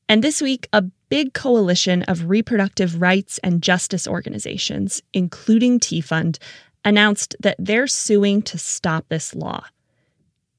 And 0.08 0.24
this 0.24 0.40
week, 0.40 0.68
a 0.72 0.82
big 1.08 1.34
coalition 1.34 2.02
of 2.04 2.28
reproductive 2.28 3.00
rights 3.00 3.38
and 3.44 3.62
justice 3.62 4.08
organizations, 4.08 5.02
including 5.12 5.78
T 5.78 6.00
Fund, 6.00 6.38
announced 6.84 7.36
that 7.40 7.56
they're 7.58 7.86
suing 7.86 8.42
to 8.42 8.58
stop 8.58 9.04
this 9.08 9.34
law. 9.34 9.64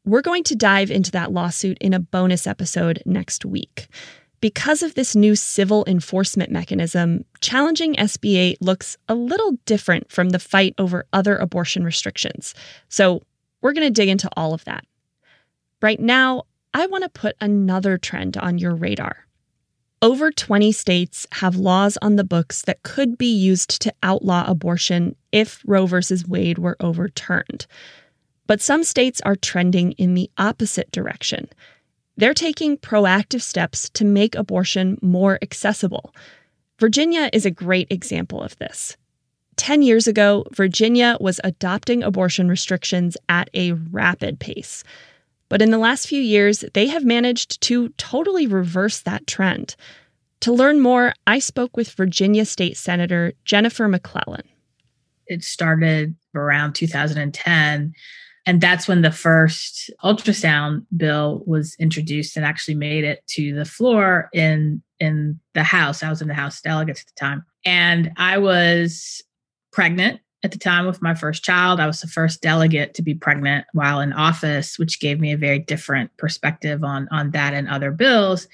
We're 0.05 0.21
going 0.21 0.43
to 0.45 0.55
dive 0.55 0.91
into 0.91 1.11
that 1.11 1.31
lawsuit 1.31 1.77
in 1.79 1.93
a 1.93 1.99
bonus 1.99 2.45
episode 2.47 3.01
next 3.05 3.45
week. 3.45 3.87
Because 4.39 4.83
of 4.83 4.93
this 4.93 5.15
new 5.15 5.35
civil 5.35 5.83
enforcement 5.87 6.51
mechanism, 6.51 7.25
challenging 7.41 7.95
SB 7.95 8.35
8 8.35 8.61
looks 8.61 8.95
a 9.09 9.15
little 9.15 9.53
different 9.65 10.11
from 10.11 10.29
the 10.29 10.39
fight 10.39 10.75
over 10.77 11.05
other 11.11 11.37
abortion 11.37 11.83
restrictions. 11.83 12.53
So, 12.89 13.23
we're 13.61 13.73
going 13.73 13.87
to 13.87 14.01
dig 14.01 14.09
into 14.09 14.29
all 14.37 14.53
of 14.53 14.63
that. 14.65 14.85
Right 15.81 15.99
now, 15.99 16.43
I 16.73 16.85
want 16.85 17.03
to 17.03 17.09
put 17.09 17.35
another 17.41 17.97
trend 17.97 18.37
on 18.37 18.59
your 18.59 18.75
radar. 18.75 19.27
Over 20.01 20.29
20 20.29 20.71
states 20.71 21.25
have 21.33 21.55
laws 21.55 21.97
on 22.03 22.17
the 22.17 22.23
books 22.23 22.61
that 22.63 22.83
could 22.83 23.17
be 23.17 23.33
used 23.33 23.81
to 23.81 23.93
outlaw 24.03 24.45
abortion 24.47 25.15
if 25.31 25.63
Roe 25.65 25.87
v. 25.87 25.97
Wade 26.27 26.59
were 26.59 26.77
overturned. 26.79 27.65
But 28.45 28.61
some 28.61 28.83
states 28.83 29.21
are 29.21 29.35
trending 29.35 29.93
in 29.93 30.13
the 30.13 30.29
opposite 30.37 30.91
direction. 30.91 31.49
They're 32.17 32.33
taking 32.33 32.77
proactive 32.77 33.41
steps 33.41 33.89
to 33.91 34.03
make 34.03 34.35
abortion 34.35 34.97
more 35.01 35.37
accessible. 35.41 36.13
Virginia 36.79 37.29
is 37.31 37.45
a 37.45 37.51
great 37.51 37.87
example 37.91 38.41
of 38.41 38.57
this. 38.57 38.97
10 39.57 39.81
years 39.81 40.07
ago, 40.07 40.45
Virginia 40.53 41.17
was 41.19 41.39
adopting 41.43 42.03
abortion 42.03 42.47
restrictions 42.49 43.17
at 43.29 43.49
a 43.53 43.71
rapid 43.71 44.39
pace. 44.39 44.83
But 45.49 45.61
in 45.61 45.71
the 45.71 45.77
last 45.77 46.07
few 46.07 46.21
years, 46.21 46.63
they 46.73 46.87
have 46.87 47.05
managed 47.05 47.61
to 47.61 47.89
totally 47.89 48.47
reverse 48.47 48.99
that 49.01 49.27
trend. 49.27 49.75
To 50.41 50.51
learn 50.51 50.79
more, 50.79 51.13
I 51.25 51.39
spoke 51.39 51.75
with 51.77 51.91
Virginia 51.91 52.45
State 52.45 52.77
Senator 52.77 53.33
Jennifer 53.45 53.87
McClellan. 53.87 54.43
It 55.25 55.43
started 55.43 56.15
around 56.35 56.73
2010. 56.73 57.93
And 58.47 58.61
that's 58.61 58.87
when 58.87 59.01
the 59.01 59.11
first 59.11 59.91
ultrasound 60.05 60.85
bill 60.95 61.43
was 61.45 61.75
introduced 61.79 62.37
and 62.37 62.45
actually 62.45 62.75
made 62.75 63.03
it 63.03 63.21
to 63.27 63.53
the 63.53 63.65
floor 63.65 64.29
in 64.33 64.81
in 64.99 65.39
the 65.53 65.63
House. 65.63 66.01
I 66.01 66.09
was 66.09 66.21
in 66.21 66.29
the 66.29 66.33
House 66.33 66.61
delegates 66.61 67.01
at 67.01 67.07
the 67.07 67.19
time. 67.19 67.45
And 67.65 68.11
I 68.15 68.37
was 68.37 69.21
pregnant 69.73 70.21
at 70.43 70.51
the 70.51 70.57
time 70.57 70.85
with 70.85 71.01
my 71.01 71.13
first 71.13 71.43
child. 71.43 71.81
I 71.81 71.87
was 71.87 71.99
the 71.99 72.07
first 72.07 72.41
delegate 72.41 72.93
to 72.93 73.01
be 73.01 73.13
pregnant 73.13 73.65
while 73.73 73.99
in 73.99 74.13
office, 74.13 74.79
which 74.79 75.01
gave 75.01 75.19
me 75.19 75.33
a 75.33 75.37
very 75.37 75.59
different 75.59 76.15
perspective 76.17 76.85
on 76.85 77.09
on 77.11 77.31
that 77.31 77.53
and 77.53 77.67
other 77.67 77.91
bills. 77.91 78.47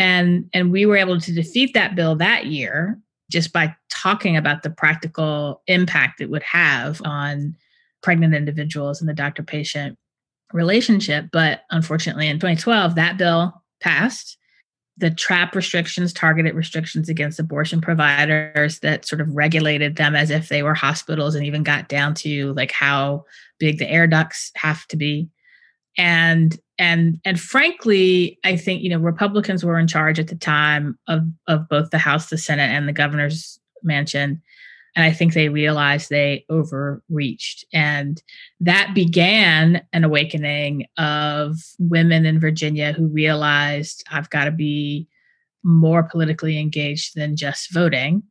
And 0.00 0.50
and 0.52 0.72
we 0.72 0.84
were 0.84 0.96
able 0.96 1.20
to 1.20 1.32
defeat 1.32 1.74
that 1.74 1.94
bill 1.94 2.16
that 2.16 2.46
year 2.46 2.98
just 3.30 3.52
by 3.52 3.72
talking 3.88 4.36
about 4.36 4.64
the 4.64 4.70
practical 4.70 5.62
impact 5.68 6.20
it 6.20 6.28
would 6.28 6.42
have 6.42 7.00
on 7.04 7.54
pregnant 8.02 8.34
individuals 8.34 9.00
and 9.00 9.08
the 9.08 9.14
doctor 9.14 9.42
patient 9.42 9.96
relationship. 10.52 11.26
But 11.32 11.62
unfortunately, 11.70 12.28
in 12.28 12.36
2012, 12.36 12.94
that 12.94 13.18
bill 13.18 13.62
passed 13.80 14.38
the 14.98 15.10
trap 15.10 15.54
restrictions, 15.54 16.12
targeted 16.12 16.54
restrictions 16.54 17.08
against 17.08 17.38
abortion 17.38 17.80
providers 17.80 18.80
that 18.80 19.06
sort 19.06 19.20
of 19.20 19.28
regulated 19.34 19.94
them 19.94 20.16
as 20.16 20.30
if 20.30 20.48
they 20.48 20.64
were 20.64 20.74
hospitals 20.74 21.36
and 21.36 21.46
even 21.46 21.62
got 21.62 21.88
down 21.88 22.14
to 22.14 22.52
like 22.54 22.72
how 22.72 23.24
big 23.60 23.78
the 23.78 23.88
air 23.88 24.08
ducts 24.08 24.50
have 24.56 24.86
to 24.88 24.96
be. 24.96 25.28
And 25.96 26.58
and 26.78 27.20
and 27.24 27.40
frankly, 27.40 28.38
I 28.44 28.56
think 28.56 28.82
you 28.82 28.90
know 28.90 28.98
Republicans 28.98 29.64
were 29.64 29.78
in 29.78 29.86
charge 29.86 30.18
at 30.18 30.28
the 30.28 30.36
time 30.36 30.98
of 31.06 31.22
of 31.46 31.68
both 31.68 31.90
the 31.90 31.98
House, 31.98 32.28
the 32.28 32.38
Senate, 32.38 32.70
and 32.70 32.88
the 32.88 32.92
governor's 32.92 33.58
mansion. 33.82 34.42
And 34.98 35.06
I 35.06 35.12
think 35.12 35.32
they 35.32 35.48
realized 35.48 36.10
they 36.10 36.44
overreached. 36.50 37.64
And 37.72 38.20
that 38.58 38.90
began 38.96 39.80
an 39.92 40.02
awakening 40.02 40.86
of 40.98 41.54
women 41.78 42.26
in 42.26 42.40
Virginia 42.40 42.92
who 42.92 43.06
realized 43.06 44.02
I've 44.10 44.28
got 44.28 44.46
to 44.46 44.50
be 44.50 45.06
more 45.62 46.02
politically 46.02 46.58
engaged 46.58 47.14
than 47.14 47.36
just 47.36 47.72
voting. 47.72 48.24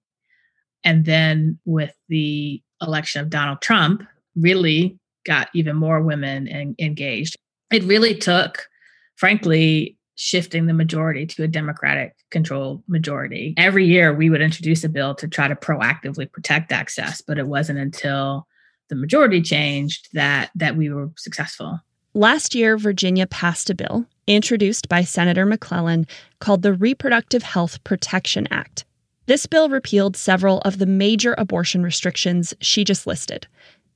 And 0.84 1.06
then 1.06 1.58
with 1.64 1.96
the 2.10 2.62
election 2.82 3.22
of 3.22 3.30
Donald 3.30 3.62
Trump, 3.62 4.04
really 4.36 5.00
got 5.26 5.48
even 5.54 5.78
more 5.78 6.02
women 6.02 6.50
en- 6.50 6.76
engaged. 6.80 7.38
It 7.72 7.84
really 7.84 8.14
took, 8.14 8.68
frankly, 9.16 9.98
shifting 10.16 10.66
the 10.66 10.74
majority 10.74 11.26
to 11.28 11.44
a 11.44 11.48
Democratic 11.48 12.17
controlled 12.30 12.84
majority. 12.88 13.54
Every 13.58 13.86
year 13.86 14.14
we 14.14 14.30
would 14.30 14.42
introduce 14.42 14.84
a 14.84 14.90
bill 14.90 15.16
to 15.16 15.28
try 15.28 15.48
to 15.48 15.56
proactively 15.56 16.32
protect 16.32 16.72
access, 16.72 17.22
but 17.22 17.38
it 17.38 17.48
wasn't 17.48 17.80
until 17.80 18.48
the 18.90 18.96
majority 18.96 19.42
changed 19.42 20.10
that 20.14 20.52
that 20.56 20.76
we 20.76 20.90
were 20.90 21.10
successful. 21.18 21.80
Last 22.14 22.56
year 22.56 22.78
Virginia 22.78 23.28
passed 23.28 23.70
a 23.70 23.76
bill 23.76 24.06
introduced 24.26 24.90
by 24.90 25.04
Senator 25.04 25.46
McClellan 25.46 26.08
called 26.40 26.62
the 26.62 26.74
Reproductive 26.74 27.44
Health 27.44 27.84
Protection 27.84 28.48
Act. 28.52 28.86
This 29.28 29.46
bill 29.46 29.70
repealed 29.70 30.16
several 30.16 30.60
of 30.60 30.78
the 30.78 30.86
major 30.86 31.36
abortion 31.38 31.84
restrictions 31.84 32.54
she 32.62 32.84
just 32.84 33.08
listed 33.08 33.48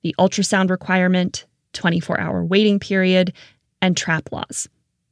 the 0.04 0.16
ultrasound 0.18 0.72
requirement, 0.72 1.46
24 1.74 2.20
hour 2.20 2.44
waiting 2.44 2.80
period, 2.80 3.34
and 3.82 3.96
trap 3.96 4.32
laws. 4.32 4.68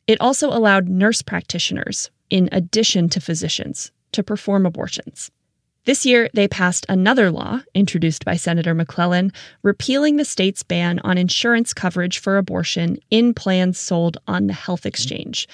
It 0.08 0.20
also 0.20 0.50
allowed 0.50 0.90
nurse 0.90 1.22
practitioners, 1.22 2.10
in 2.30 2.50
addition 2.52 3.10
to 3.10 3.22
physicians, 3.22 3.92
to 4.12 4.24
perform 4.24 4.66
abortions. 4.66 5.32
This 5.86 6.06
year, 6.06 6.30
they 6.34 6.48
passed 6.48 6.86
another 6.90 7.32
law 7.32 7.62
introduced 7.74 8.26
by 8.26 8.36
Senator 8.36 8.74
McClellan, 8.74 9.32
repealing 9.64 10.18
the 10.18 10.26
state's 10.26 10.62
ban 10.62 11.00
on 11.00 11.18
insurance 11.18 11.74
coverage 11.74 12.20
for 12.20 12.38
abortion 12.38 13.00
in 13.10 13.34
plans 13.34 13.80
sold 13.80 14.18
on 14.28 14.48
the 14.48 14.54
health 14.54 14.86
exchange. 14.86 15.48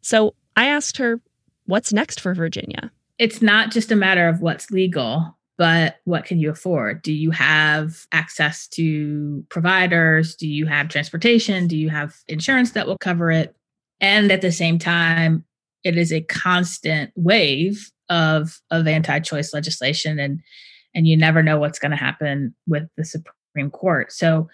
So 0.00 0.34
I 0.56 0.66
asked 0.66 0.96
her, 0.96 1.20
what's 1.66 1.92
next 1.92 2.20
for 2.20 2.34
Virginia? 2.34 2.90
It's 3.18 3.42
not 3.42 3.70
just 3.70 3.92
a 3.92 3.96
matter 3.96 4.26
of 4.26 4.40
what's 4.40 4.70
legal, 4.70 5.36
but 5.58 5.96
what 6.04 6.24
can 6.24 6.38
you 6.38 6.50
afford? 6.50 7.02
Do 7.02 7.12
you 7.12 7.30
have 7.32 8.06
access 8.10 8.66
to 8.68 9.44
providers? 9.48 10.34
Do 10.34 10.48
you 10.48 10.66
have 10.66 10.88
transportation? 10.88 11.66
Do 11.66 11.76
you 11.76 11.90
have 11.90 12.16
insurance 12.26 12.72
that 12.72 12.86
will 12.86 12.98
cover 12.98 13.30
it? 13.30 13.54
And 14.00 14.32
at 14.32 14.40
the 14.40 14.52
same 14.52 14.78
time, 14.78 15.44
it 15.84 15.96
is 15.96 16.12
a 16.12 16.22
constant 16.22 17.12
wave 17.14 17.90
of 18.08 18.60
of 18.70 18.86
anti-choice 18.86 19.52
legislation 19.52 20.18
and 20.18 20.40
and 20.94 21.06
you 21.06 21.16
never 21.16 21.42
know 21.42 21.58
what's 21.58 21.78
going 21.78 21.90
to 21.90 21.96
happen 21.96 22.54
with 22.66 22.88
the 22.96 23.04
Supreme 23.04 23.70
Court. 23.70 24.10
So 24.10 24.48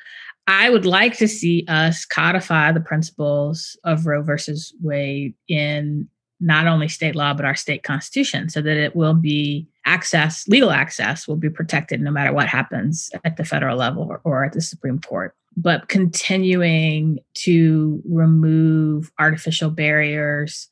I 0.47 0.69
would 0.69 0.85
like 0.85 1.17
to 1.19 1.29
see 1.29 1.65
us 1.69 2.05
codify 2.05 2.73
the 2.73 2.81
principles 2.81 3.79
of 3.85 4.05
Roe 4.05 4.23
versus 4.23 4.75
Wade 4.83 5.35
in 5.49 6.09
not 6.41 6.67
only 6.67 6.89
state 6.89 7.15
law 7.15 7.33
but 7.33 7.45
our 7.45 7.55
state 7.55 7.85
constitution 7.85 8.49
so 8.49 8.61
that 8.61 8.77
it 8.77 8.97
will 8.97 9.15
be 9.15 9.67
access 9.87 10.47
legal 10.49 10.71
access 10.71 11.29
will 11.29 11.37
be 11.37 11.49
protected 11.49 12.01
no 12.01 12.11
matter 12.11 12.33
what 12.33 12.49
happens 12.49 13.11
at 13.25 13.37
the 13.37 13.45
federal 13.45 13.77
level 13.77 14.03
or, 14.03 14.21
or 14.25 14.45
at 14.45 14.53
the 14.53 14.61
Supreme 14.61 14.99
Court 14.99 15.35
but 15.57 15.89
continuing 15.89 17.21
to 17.35 18.03
remove 18.05 19.13
artificial 19.19 19.71
barriers 19.71 20.69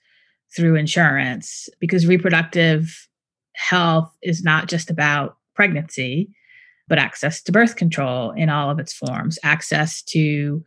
through 0.55 0.77
insurance 0.77 1.69
because 1.81 2.07
reproductive 2.07 3.09
health 3.55 4.13
is 4.23 4.43
not 4.43 4.69
just 4.69 4.91
about 4.91 5.37
pregnancy, 5.55 6.31
but 6.89 6.99
access 6.99 7.43
to 7.43 7.53
birth 7.53 7.77
control 7.77 8.33
in 8.33 8.49
all 8.49 8.71
of 8.71 8.79
its 8.79 8.93
forms, 8.93 9.39
access 9.43 10.03
to 10.03 10.63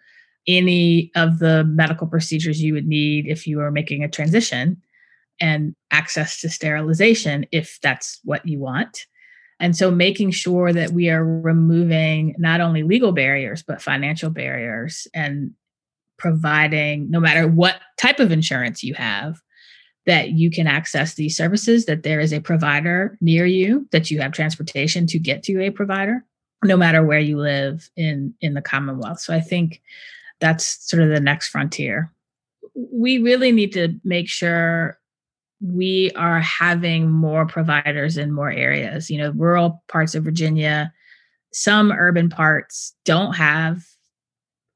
any 0.48 1.12
of 1.16 1.40
the 1.40 1.64
medical 1.66 2.08
procedures 2.08 2.62
you 2.62 2.74
would 2.74 2.88
need 2.88 3.28
if 3.28 3.48
you 3.48 3.60
are 3.62 3.72
making 3.72 4.04
a 4.04 4.10
transition, 4.10 4.82
and 5.42 5.76
access 5.92 6.40
to 6.40 6.50
sterilization 6.50 7.46
if 7.52 7.80
that's 7.82 8.20
what 8.24 8.46
you 8.48 8.60
want. 8.60 9.06
And 9.60 9.76
so 9.76 9.90
making 9.90 10.32
sure 10.32 10.74
that 10.74 10.92
we 10.92 11.10
are 11.10 11.24
removing 11.24 12.36
not 12.38 12.62
only 12.62 12.84
legal 12.84 13.12
barriers, 13.12 13.64
but 13.64 13.82
financial 13.82 14.30
barriers 14.30 15.08
and 15.14 15.52
providing, 16.18 17.10
no 17.10 17.20
matter 17.20 17.48
what 17.48 17.78
type 17.98 18.20
of 18.20 18.32
insurance 18.32 18.84
you 18.84 18.94
have, 18.94 19.42
that 20.06 20.32
you 20.32 20.52
can 20.52 20.68
access 20.68 21.16
these 21.16 21.36
services, 21.36 21.86
that 21.86 22.04
there 22.04 22.20
is 22.20 22.32
a 22.32 22.40
provider 22.40 23.18
near 23.22 23.46
you, 23.46 23.88
that 23.92 24.12
you 24.12 24.22
have 24.22 24.32
transportation 24.32 25.08
to 25.08 25.20
get 25.20 25.44
to 25.44 25.62
a 25.62 25.72
provider, 25.72 26.24
no 26.64 26.78
matter 26.78 27.04
where 27.04 27.20
you 27.20 27.38
live 27.38 27.90
in, 27.96 28.34
in 28.42 28.54
the 28.54 28.62
Commonwealth. 28.62 29.20
So 29.20 29.34
I 29.34 29.42
think 29.42 29.82
that's 30.40 30.90
sort 30.90 31.02
of 31.02 31.10
the 31.10 31.20
next 31.20 31.50
frontier. 31.50 32.12
We 32.76 33.20
really 33.20 33.52
need 33.52 33.74
to 33.74 34.00
make 34.04 34.30
sure 34.30 35.00
we 35.62 36.12
are 36.16 36.42
having 36.42 37.10
more 37.10 37.46
providers 37.46 38.18
in 38.18 38.32
more 38.32 38.52
areas. 38.52 39.10
You 39.10 39.20
know, 39.20 39.32
rural 39.32 39.84
parts 39.88 40.14
of 40.14 40.24
Virginia, 40.24 40.94
some 41.54 41.92
urban 41.92 42.30
parts 42.30 42.94
don't 43.06 43.34
have 43.34 43.86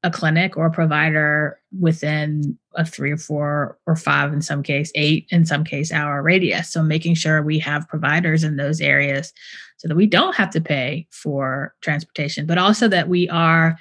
a 0.02 0.10
clinic 0.10 0.56
or 0.56 0.66
a 0.66 0.70
provider 0.70 1.60
within 1.78 2.58
a 2.74 2.86
three 2.86 3.10
or 3.10 3.16
four 3.16 3.78
or 3.86 3.96
five 3.96 4.32
in 4.32 4.40
some 4.40 4.62
case 4.62 4.90
eight 4.94 5.26
in 5.30 5.44
some 5.44 5.62
case 5.64 5.92
hour 5.92 6.22
radius. 6.22 6.72
So 6.72 6.82
making 6.82 7.14
sure 7.14 7.42
we 7.42 7.58
have 7.58 7.88
providers 7.88 8.42
in 8.42 8.56
those 8.56 8.80
areas 8.80 9.32
so 9.76 9.88
that 9.88 9.96
we 9.96 10.06
don't 10.06 10.34
have 10.36 10.50
to 10.50 10.60
pay 10.60 11.06
for 11.10 11.74
transportation 11.82 12.46
but 12.46 12.58
also 12.58 12.88
that 12.88 13.08
we 13.08 13.28
are 13.28 13.78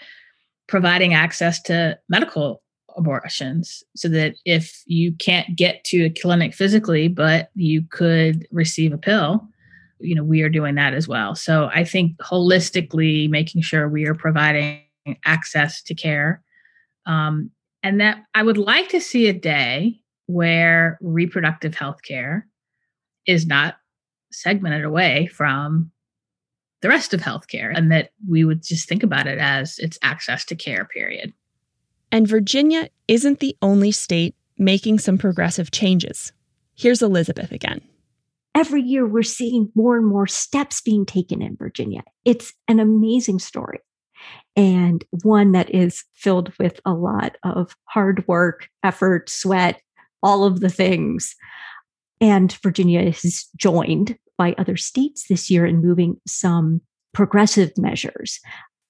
providing 0.68 1.14
access 1.14 1.62
to 1.64 1.98
medical 2.10 2.62
abortions 2.98 3.84
so 3.96 4.10
that 4.10 4.36
if 4.46 4.84
you 4.88 5.14
can't 5.14 5.56
get 5.56 5.84
to 5.86 6.06
a 6.06 6.10
clinic 6.10 6.54
physically 6.54 7.08
but 7.08 7.50
you 7.56 7.82
could 7.92 8.46
receive 8.52 8.92
a 8.92 8.98
pill 8.98 9.48
you 10.02 10.16
know 10.16 10.24
we 10.24 10.42
are 10.42 10.50
doing 10.50 10.76
that 10.76 10.94
as 10.94 11.08
well. 11.08 11.34
So 11.34 11.70
i 11.74 11.86
think 11.86 12.18
holistically 12.18 13.30
making 13.30 13.62
sure 13.62 13.88
we 13.88 14.06
are 14.06 14.16
providing 14.16 14.82
access 15.26 15.82
to 15.84 15.94
care 15.96 16.44
um, 17.06 17.52
and 17.84 18.00
that 18.00 18.24
i 18.34 18.44
would 18.44 18.58
like 18.58 18.90
to 18.90 19.02
see 19.02 19.28
a 19.28 19.34
day 19.34 20.00
where 20.28 20.98
reproductive 21.02 21.76
health 21.76 22.02
care 22.04 22.48
is 23.26 23.48
not 23.48 23.76
segmented 24.32 24.86
away 24.86 25.28
from 25.28 25.92
the 26.82 26.90
rest 26.90 27.14
of 27.14 27.20
healthcare 27.20 27.76
and 27.76 27.92
that 27.92 28.12
we 28.28 28.46
would 28.46 28.64
just 28.64 28.88
think 28.88 29.04
about 29.04 29.28
it 29.28 29.38
as 29.40 29.78
it's 29.80 29.98
access 30.02 30.46
to 30.46 30.56
care 30.56 30.86
period 30.86 31.34
and 32.12 32.28
Virginia 32.28 32.90
isn't 33.08 33.40
the 33.40 33.56
only 33.62 33.92
state 33.92 34.36
making 34.58 35.00
some 35.00 35.18
progressive 35.18 35.72
changes. 35.72 36.32
Here's 36.76 37.02
Elizabeth 37.02 37.52
again. 37.52 37.82
Every 38.56 38.82
year, 38.82 39.06
we're 39.06 39.24
seeing 39.24 39.72
more 39.76 39.96
and 39.96 40.08
more 40.08 40.28
steps 40.28 40.82
being 40.82 41.06
taken 41.06 41.42
in 41.42 41.56
Virginia. 41.56 42.02
It's 42.26 42.54
an 42.68 42.80
amazing 42.80 43.40
story 43.40 43.80
and 44.56 45.04
one 45.24 45.52
that 45.54 45.74
is 45.74 46.04
filled 46.14 46.52
with 46.60 46.80
a 46.86 46.94
lot 46.94 47.38
of 47.44 47.76
hard 47.86 48.28
work, 48.28 48.68
effort, 48.84 49.30
sweat, 49.30 49.82
all 50.22 50.44
of 50.44 50.60
the 50.60 50.70
things. 50.70 51.36
And 52.22 52.52
Virginia 52.64 53.02
is 53.02 53.48
joined 53.56 54.18
by 54.38 54.56
other 54.58 54.78
states 54.78 55.26
this 55.30 55.50
year 55.50 55.66
in 55.66 55.82
moving 55.82 56.18
some 56.28 56.82
progressive 57.14 57.72
measures 57.78 58.40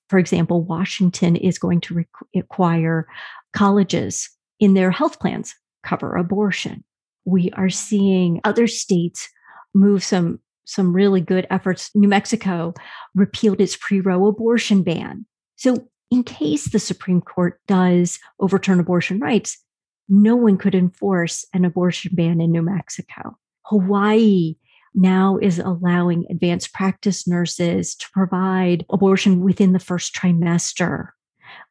for 0.09 0.17
example, 0.17 0.63
Washington 0.63 1.35
is 1.35 1.59
going 1.59 1.81
to 1.81 2.03
require 2.35 3.07
colleges 3.53 4.29
in 4.59 4.73
their 4.73 4.91
health 4.91 5.19
plans 5.19 5.55
cover 5.83 6.15
abortion. 6.15 6.83
We 7.25 7.51
are 7.51 7.69
seeing 7.69 8.41
other 8.43 8.67
states 8.67 9.29
move 9.73 10.03
some 10.03 10.39
some 10.65 10.93
really 10.93 11.21
good 11.21 11.47
efforts. 11.49 11.89
New 11.95 12.07
Mexico 12.07 12.73
repealed 13.15 13.59
its 13.59 13.75
pre-Roe 13.75 14.27
abortion 14.27 14.83
ban. 14.83 15.25
So 15.59 15.89
in 16.09 16.23
case 16.23 16.71
the 16.71 16.79
Supreme 16.79 17.19
Court 17.19 17.59
does 17.67 18.17
overturn 18.39 18.79
abortion 18.79 19.19
rights, 19.19 19.61
no 20.07 20.33
one 20.37 20.57
could 20.57 20.73
enforce 20.73 21.45
an 21.53 21.65
abortion 21.65 22.11
ban 22.15 22.39
in 22.39 22.53
New 22.53 22.61
Mexico. 22.61 23.37
Hawaii 23.63 24.55
now 24.95 25.37
is 25.41 25.59
allowing 25.59 26.25
advanced 26.29 26.73
practice 26.73 27.27
nurses 27.27 27.93
to 27.95 28.07
provide 28.13 28.85
abortion 28.89 29.41
within 29.41 29.73
the 29.73 29.79
first 29.79 30.15
trimester. 30.15 31.09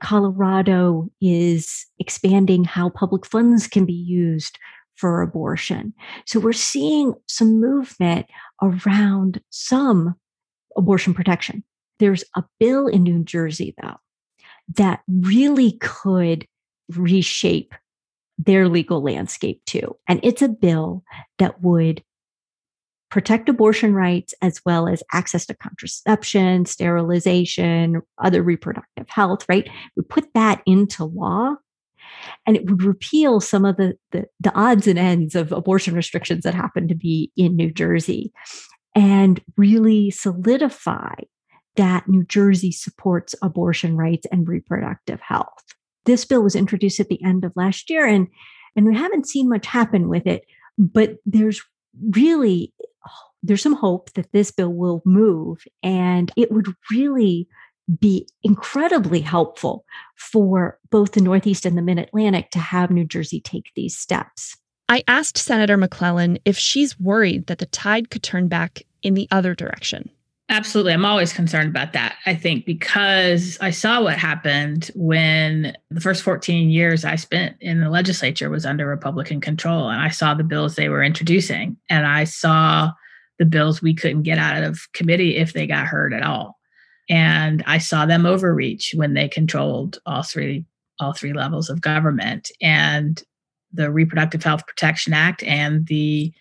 Colorado 0.03 1.11
is 1.22 1.87
expanding 1.98 2.64
how 2.64 2.90
public 2.90 3.24
funds 3.24 3.66
can 3.66 3.87
be 3.87 3.94
used 3.94 4.59
for 4.96 5.22
abortion. 5.22 5.94
So 6.27 6.40
we're 6.40 6.53
seeing 6.53 7.14
some 7.27 7.59
movement 7.59 8.27
around 8.62 9.40
some 9.48 10.14
abortion 10.77 11.14
protection. 11.14 11.64
There's 11.99 12.25
a 12.37 12.45
bill 12.61 12.87
in 12.87 13.03
New 13.03 13.25
Jersey, 13.25 13.75
though, 13.83 13.97
that 14.77 15.01
really 15.09 15.73
could 15.79 16.47
reshape 16.89 17.75
their 18.39 18.69
legal 18.69 19.03
landscape 19.03 19.61
too. 19.67 19.97
And 20.07 20.21
it's 20.23 20.43
a 20.43 20.49
bill 20.49 21.03
that 21.39 21.61
would 21.61 22.03
protect 23.11 23.49
abortion 23.49 23.95
rights 23.95 24.35
as 24.43 24.61
well 24.65 24.87
as 24.87 25.03
access 25.13 25.47
to 25.47 25.57
contraception, 25.57 26.67
sterilization, 26.67 28.03
other 28.19 28.43
reproductive 28.43 29.09
health, 29.09 29.45
right? 29.49 29.69
We 29.97 30.03
put 30.05 30.33
that 30.35 30.63
into 30.67 31.05
law 31.05 31.57
and 32.47 32.57
it 32.57 32.67
would 32.67 32.83
repeal 32.83 33.41
some 33.41 33.65
of 33.65 33.77
the, 33.77 33.97
the, 34.13 34.27
the 34.41 34.55
odds 34.55 34.87
and 34.87 34.99
ends 34.99 35.35
of 35.35 35.53
abortion 35.53 35.95
restrictions 35.95 36.45
that 36.45 36.55
happen 36.55 36.87
to 36.89 36.95
be 36.95 37.33
in 37.37 37.57
New 37.57 37.71
Jersey 37.71 38.33
and 38.95 39.41
really 39.57 40.11
solidify 40.11 41.15
that 41.79 42.09
New 42.09 42.25
Jersey 42.25 42.73
supports 42.73 43.35
abortion 43.41 43.97
rights 43.97 44.27
and 44.31 44.47
reproductive 44.47 45.21
health. 45.21 45.64
This 46.05 46.25
bill 46.25 46.43
was 46.43 46.57
introduced 46.57 47.01
at 47.01 47.09
the 47.09 47.23
end 47.25 47.45
of 47.45 47.53
last 47.57 47.88
year 47.88 48.07
and 48.07 48.27
and 48.77 48.87
we 48.87 48.95
haven't 48.95 49.27
seen 49.27 49.49
much 49.49 49.67
happen 49.67 50.09
with 50.09 50.27
it, 50.27 50.45
but 50.77 51.17
there's 51.25 51.62
really 52.11 52.75
there's 53.43 53.62
some 53.62 53.75
hope 53.75 54.12
that 54.12 54.33
this 54.33 54.51
bill 54.51 54.73
will 54.73 55.01
move 55.05 55.64
and 55.83 56.31
it 56.37 56.51
would 56.51 56.67
really 56.91 57.49
be 58.01 58.29
incredibly 58.43 59.21
helpful 59.21 59.85
for 60.17 60.79
both 60.91 61.12
the 61.12 61.21
Northeast 61.21 61.64
and 61.64 61.79
the 61.79 61.83
Mid 61.83 61.99
Atlantic 61.99 62.51
to 62.51 62.59
have 62.59 62.91
New 62.91 63.05
Jersey 63.05 63.41
take 63.41 63.71
these 63.75 63.97
steps. 63.97 64.57
I 64.88 65.05
asked 65.07 65.38
Senator 65.38 65.77
McClellan 65.77 66.38
if 66.45 66.59
she's 66.59 66.99
worried 66.99 67.47
that 67.47 67.59
the 67.59 67.67
tide 67.67 68.11
could 68.11 68.23
turn 68.23 68.49
back 68.49 68.83
in 69.03 69.14
the 69.14 69.29
other 69.31 69.55
direction. 69.55 70.11
Absolutely. 70.51 70.95
I'm 70.95 71.05
always 71.05 71.33
concerned 71.33 71.69
about 71.69 71.93
that. 71.93 72.17
I 72.25 72.35
think 72.35 72.65
because 72.65 73.59
I 73.61 73.71
saw 73.71 74.03
what 74.03 74.17
happened 74.17 74.91
when 74.95 75.77
the 75.91 76.01
first 76.01 76.23
14 76.23 76.71
years 76.71 77.05
I 77.05 77.17
spent 77.17 77.57
in 77.61 77.81
the 77.81 77.91
legislature 77.91 78.49
was 78.49 78.65
under 78.65 78.87
Republican 78.87 79.43
control. 79.43 79.91
And 79.91 80.01
I 80.01 80.09
saw 80.09 80.33
the 80.33 80.45
bills 80.45 80.75
they 80.75 80.89
were 80.89 81.05
introducing. 81.05 81.77
And 81.91 82.07
I 82.07 82.25
saw 82.25 82.93
the 83.39 83.45
bills 83.45 83.83
we 83.83 83.95
couldn't 83.95 84.23
get 84.23 84.39
out 84.39 84.63
of 84.63 84.91
committee 84.95 85.37
if 85.37 85.53
they 85.53 85.67
got 85.67 85.87
heard 85.87 86.15
at 86.15 86.23
all. 86.23 86.59
And 87.11 87.63
I 87.67 87.77
saw 87.77 88.07
them 88.07 88.25
overreach 88.25 88.95
when 88.97 89.13
they 89.13 89.29
controlled 89.29 89.99
all 90.07 90.23
three 90.23 90.65
all 91.01 91.13
three 91.13 91.33
levels 91.33 91.71
of 91.71 91.81
government. 91.81 92.51
And 92.61 93.23
the 93.73 93.91
Reproductive 93.91 94.43
Health 94.43 94.67
Protection 94.67 95.13
Act 95.13 95.43
and 95.45 95.87
the 95.87 96.33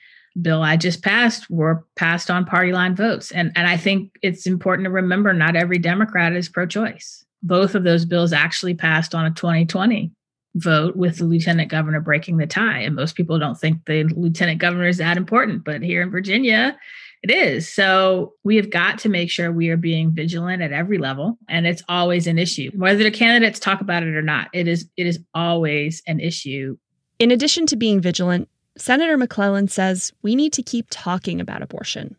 bill 0.41 0.61
I 0.61 0.77
just 0.77 1.03
passed 1.03 1.49
were 1.49 1.85
passed 1.95 2.29
on 2.29 2.45
party 2.45 2.71
line 2.71 2.95
votes. 2.95 3.31
And, 3.31 3.51
and 3.55 3.67
I 3.67 3.77
think 3.77 4.17
it's 4.21 4.45
important 4.45 4.85
to 4.85 4.91
remember 4.91 5.33
not 5.33 5.55
every 5.55 5.77
Democrat 5.77 6.33
is 6.33 6.49
pro 6.49 6.65
choice. 6.65 7.25
Both 7.43 7.75
of 7.75 7.83
those 7.83 8.05
bills 8.05 8.33
actually 8.33 8.73
passed 8.73 9.13
on 9.13 9.25
a 9.25 9.31
2020 9.31 10.11
vote 10.55 10.95
with 10.95 11.17
the 11.17 11.25
lieutenant 11.25 11.69
governor 11.69 11.99
breaking 11.99 12.37
the 12.37 12.47
tie. 12.47 12.79
And 12.79 12.95
most 12.95 13.15
people 13.15 13.37
don't 13.39 13.59
think 13.59 13.85
the 13.85 14.03
lieutenant 14.03 14.59
governor 14.59 14.87
is 14.87 14.97
that 14.97 15.17
important, 15.17 15.63
but 15.63 15.81
here 15.81 16.01
in 16.01 16.09
Virginia, 16.09 16.77
it 17.23 17.31
is. 17.31 17.71
So 17.71 18.33
we 18.43 18.55
have 18.57 18.69
got 18.69 18.99
to 18.99 19.09
make 19.09 19.29
sure 19.29 19.51
we 19.51 19.69
are 19.69 19.77
being 19.77 20.11
vigilant 20.11 20.61
at 20.61 20.71
every 20.71 20.97
level. 20.97 21.37
And 21.49 21.65
it's 21.65 21.83
always 21.89 22.27
an 22.27 22.37
issue. 22.37 22.71
Whether 22.75 23.03
the 23.03 23.11
candidates 23.11 23.59
talk 23.59 23.81
about 23.81 24.03
it 24.03 24.15
or 24.15 24.21
not, 24.21 24.49
it 24.53 24.67
is 24.67 24.87
it 24.97 25.07
is 25.07 25.19
always 25.33 26.01
an 26.07 26.19
issue. 26.19 26.77
In 27.19 27.31
addition 27.31 27.65
to 27.67 27.75
being 27.75 27.99
vigilant, 27.99 28.49
Senator 28.77 29.17
McClellan 29.17 29.67
says 29.67 30.11
we 30.21 30.35
need 30.35 30.53
to 30.53 30.63
keep 30.63 30.87
talking 30.89 31.41
about 31.41 31.61
abortion. 31.61 32.15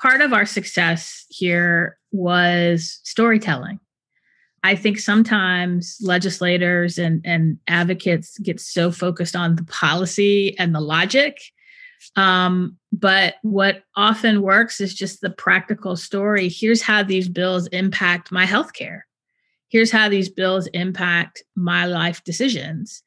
Part 0.00 0.20
of 0.20 0.32
our 0.32 0.46
success 0.46 1.26
here 1.28 1.98
was 2.10 3.00
storytelling. 3.04 3.78
I 4.62 4.74
think 4.74 4.98
sometimes 4.98 5.98
legislators 6.02 6.98
and, 6.98 7.22
and 7.24 7.58
advocates 7.66 8.38
get 8.38 8.60
so 8.60 8.90
focused 8.90 9.34
on 9.34 9.56
the 9.56 9.64
policy 9.64 10.58
and 10.58 10.74
the 10.74 10.80
logic. 10.80 11.38
Um, 12.16 12.76
but 12.92 13.36
what 13.42 13.82
often 13.96 14.42
works 14.42 14.80
is 14.80 14.94
just 14.94 15.20
the 15.20 15.30
practical 15.30 15.96
story. 15.96 16.48
Here's 16.48 16.82
how 16.82 17.02
these 17.02 17.28
bills 17.28 17.66
impact 17.68 18.32
my 18.32 18.44
healthcare. 18.44 19.02
Here's 19.68 19.90
how 19.90 20.08
these 20.08 20.28
bills 20.28 20.66
impact 20.68 21.42
my 21.56 21.86
life 21.86 22.24
decisions. 22.24 23.02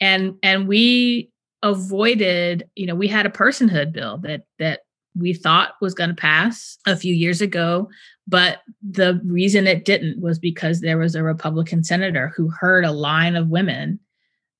And 0.00 0.34
and 0.42 0.68
we 0.68 1.30
avoided, 1.62 2.68
you 2.74 2.86
know, 2.86 2.94
we 2.94 3.08
had 3.08 3.26
a 3.26 3.30
personhood 3.30 3.92
bill 3.92 4.18
that 4.18 4.42
that 4.58 4.80
we 5.16 5.32
thought 5.34 5.74
was 5.80 5.94
going 5.94 6.10
to 6.10 6.16
pass 6.16 6.78
a 6.86 6.96
few 6.96 7.14
years 7.14 7.40
ago, 7.40 7.88
but 8.26 8.58
the 8.82 9.20
reason 9.24 9.66
it 9.66 9.84
didn't 9.84 10.20
was 10.20 10.38
because 10.38 10.80
there 10.80 10.98
was 10.98 11.14
a 11.14 11.22
Republican 11.22 11.82
senator 11.82 12.32
who 12.36 12.48
heard 12.48 12.84
a 12.84 12.92
line 12.92 13.34
of 13.34 13.48
women 13.48 13.98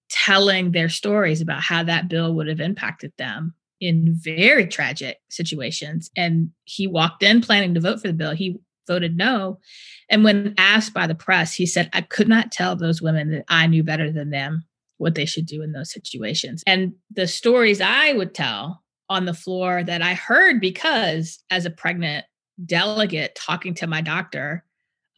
telling 0.09 0.73
their 0.73 0.89
stories 0.89 1.41
about 1.41 1.63
how 1.63 1.83
that 1.83 2.09
bill 2.09 2.35
would 2.35 2.49
have 2.49 2.61
impacted 2.61 3.13
them 3.19 3.55
in 3.81 4.19
very 4.19 4.67
tragic 4.67 5.19
situations. 5.29 6.11
And 6.17 6.51
he 6.65 6.87
walked 6.87 7.23
in 7.23 7.41
planning 7.41 7.75
to 7.75 7.81
vote 7.81 8.01
for 8.01 8.09
the 8.09 8.15
bill. 8.15 8.33
He 8.33 8.59
voted 8.87 9.17
no. 9.17 9.61
And 10.09 10.25
when 10.25 10.55
asked 10.57 10.95
by 10.95 11.07
the 11.07 11.15
press, 11.15 11.55
he 11.55 11.67
said, 11.67 11.91
I 11.93 12.01
could 12.01 12.29
not 12.29 12.51
tell 12.51 12.75
those 12.75 13.03
women 13.03 13.31
that 13.31 13.45
I 13.49 13.67
knew 13.67 13.83
better 13.85 14.11
than 14.11 14.31
them 14.31 14.65
what 14.99 15.15
they 15.15 15.25
should 15.25 15.47
do 15.47 15.63
in 15.63 15.73
those 15.73 15.93
situations. 15.93 16.63
And 16.67 16.93
the 17.11 17.27
stories 17.27 17.81
I 17.81 18.13
would 18.13 18.35
tell 18.35 18.83
on 19.09 19.25
the 19.25 19.35
floor 19.35 19.83
that 19.83 20.03
I 20.03 20.15
heard 20.15 20.61
because 20.61 21.43
as 21.51 21.65
a 21.65 21.71
pregnant 21.71 22.27
delegate 22.67 23.35
talking 23.35 23.75
to 23.75 23.87
my 23.87 24.01
doctor 24.01 24.65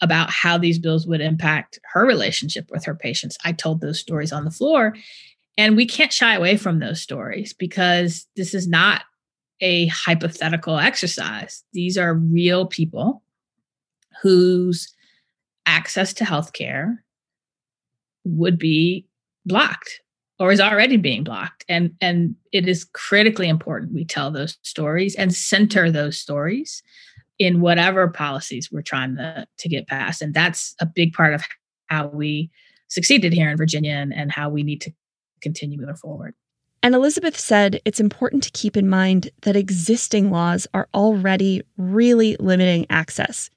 about 0.02 0.30
how 0.30 0.56
these 0.56 0.78
bills 0.78 1.06
would 1.06 1.20
impact 1.20 1.78
her 1.92 2.06
relationship 2.06 2.70
with 2.70 2.84
her 2.84 2.94
patients, 2.94 3.36
I 3.44 3.52
told 3.52 3.80
those 3.80 3.98
stories 3.98 4.32
on 4.32 4.44
the 4.44 4.50
floor. 4.50 4.94
And 5.58 5.76
we 5.76 5.86
can't 5.86 6.12
shy 6.12 6.34
away 6.34 6.56
from 6.56 6.78
those 6.78 7.02
stories 7.02 7.52
because 7.52 8.26
this 8.36 8.54
is 8.54 8.68
not 8.68 9.02
a 9.60 9.86
hypothetical 9.88 10.78
exercise. 10.78 11.64
These 11.72 11.98
are 11.98 12.14
real 12.14 12.66
people 12.66 13.22
whose 14.22 14.94
access 15.66 16.14
to 16.14 16.24
healthcare 16.24 16.96
would 18.24 18.58
be 18.58 19.06
blocked 19.46 20.00
or 20.38 20.50
is 20.50 20.60
already 20.60 20.96
being 20.96 21.22
blocked. 21.22 21.64
And 21.68 21.92
and 22.00 22.34
it 22.52 22.66
is 22.66 22.84
critically 22.92 23.48
important 23.48 23.92
we 23.92 24.04
tell 24.04 24.30
those 24.30 24.58
stories 24.62 25.14
and 25.14 25.34
center 25.34 25.90
those 25.90 26.18
stories 26.18 26.82
in 27.38 27.60
whatever 27.60 28.08
policies 28.08 28.70
we're 28.70 28.82
trying 28.82 29.16
to, 29.16 29.46
to 29.58 29.68
get 29.68 29.88
passed. 29.88 30.20
And 30.20 30.34
that's 30.34 30.74
a 30.80 30.86
big 30.86 31.14
part 31.14 31.32
of 31.32 31.42
how 31.86 32.08
we 32.08 32.50
succeeded 32.88 33.32
here 33.32 33.50
in 33.50 33.56
virginia 33.56 33.94
and, 33.94 34.12
and 34.12 34.30
how 34.30 34.50
we 34.50 34.62
need 34.62 34.80
to 34.82 34.92
continue 35.40 35.78
moving 35.78 35.96
forward. 35.96 36.34
And 36.82 36.94
Elizabeth 36.94 37.38
said 37.38 37.80
it's 37.84 38.00
important 38.00 38.42
to 38.42 38.50
keep 38.52 38.76
in 38.76 38.88
mind 38.88 39.30
that 39.42 39.56
existing 39.56 40.30
laws 40.30 40.66
are 40.72 40.88
already 40.94 41.62
really 41.76 42.36
limiting 42.40 42.86
access. 42.88 43.50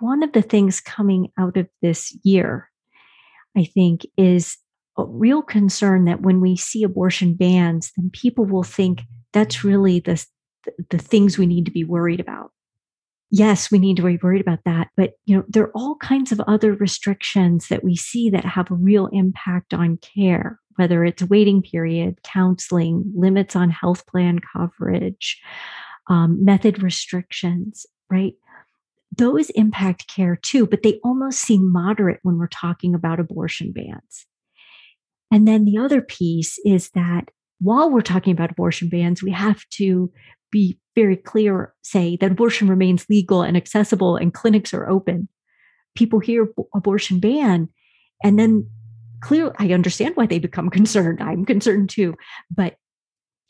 One 0.00 0.22
of 0.22 0.32
the 0.32 0.42
things 0.42 0.80
coming 0.80 1.30
out 1.38 1.56
of 1.56 1.68
this 1.82 2.16
year, 2.22 2.70
I 3.56 3.64
think, 3.64 4.06
is 4.16 4.56
a 4.96 5.04
real 5.04 5.42
concern 5.42 6.04
that 6.04 6.22
when 6.22 6.40
we 6.40 6.56
see 6.56 6.82
abortion 6.82 7.34
bans, 7.34 7.92
then 7.96 8.10
people 8.12 8.44
will 8.44 8.62
think 8.62 9.02
that's 9.32 9.64
really 9.64 10.00
the, 10.00 10.24
the 10.90 10.98
things 10.98 11.36
we 11.36 11.46
need 11.46 11.64
to 11.66 11.72
be 11.72 11.84
worried 11.84 12.20
about. 12.20 12.52
Yes, 13.30 13.70
we 13.70 13.80
need 13.80 13.96
to 13.96 14.02
be 14.02 14.18
worried 14.22 14.40
about 14.40 14.60
that, 14.64 14.90
but 14.96 15.14
you 15.24 15.36
know 15.36 15.44
there 15.48 15.64
are 15.64 15.72
all 15.74 15.96
kinds 15.96 16.30
of 16.30 16.40
other 16.46 16.72
restrictions 16.74 17.66
that 17.66 17.82
we 17.82 17.96
see 17.96 18.30
that 18.30 18.44
have 18.44 18.70
a 18.70 18.76
real 18.76 19.08
impact 19.08 19.74
on 19.74 19.96
care, 19.96 20.60
whether 20.76 21.04
it's 21.04 21.22
waiting 21.24 21.60
period, 21.60 22.22
counseling, 22.22 23.02
limits 23.16 23.56
on 23.56 23.70
health 23.70 24.06
plan 24.06 24.38
coverage, 24.52 25.40
um, 26.08 26.44
method 26.44 26.80
restrictions, 26.80 27.86
right? 28.08 28.34
Those 29.16 29.50
impact 29.50 30.06
care 30.06 30.36
too, 30.36 30.66
but 30.66 30.84
they 30.84 31.00
almost 31.02 31.40
seem 31.40 31.72
moderate 31.72 32.20
when 32.22 32.38
we're 32.38 32.46
talking 32.46 32.94
about 32.94 33.18
abortion 33.18 33.72
bans. 33.72 34.26
And 35.34 35.48
then 35.48 35.64
the 35.64 35.78
other 35.78 36.00
piece 36.00 36.60
is 36.64 36.90
that 36.90 37.28
while 37.58 37.90
we're 37.90 38.02
talking 38.02 38.32
about 38.32 38.52
abortion 38.52 38.88
bans, 38.88 39.20
we 39.20 39.32
have 39.32 39.68
to 39.70 40.12
be 40.52 40.78
very 40.94 41.16
clear, 41.16 41.74
say 41.82 42.16
that 42.20 42.30
abortion 42.30 42.68
remains 42.68 43.04
legal 43.10 43.42
and 43.42 43.56
accessible 43.56 44.14
and 44.14 44.32
clinics 44.32 44.72
are 44.72 44.88
open. 44.88 45.28
People 45.96 46.20
hear 46.20 46.46
abortion 46.72 47.18
ban 47.18 47.68
and 48.22 48.38
then 48.38 48.70
clearly 49.22 49.50
I 49.58 49.72
understand 49.72 50.14
why 50.14 50.26
they 50.26 50.38
become 50.38 50.70
concerned. 50.78 51.20
I'm 51.20 51.44
concerned 51.44 51.90
too. 51.90 52.14
But 52.48 52.76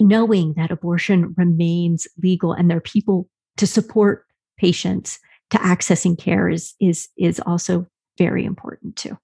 knowing 0.01 0.55
that 0.55 0.71
abortion 0.71 1.35
remains 1.37 2.09
legal 2.23 2.55
and 2.55 2.71
there 2.71 2.79
are 2.79 2.81
people 2.81 3.29
to 3.59 3.67
support 3.67 4.25
patients 4.57 5.19
to 5.51 5.59
accessing 5.59 6.19
care 6.19 6.49
is 6.49 6.73
is 6.81 7.11
is 7.19 7.41
also 7.41 7.87
very 8.17 8.47
important 8.47 8.97
too. 8.97 9.19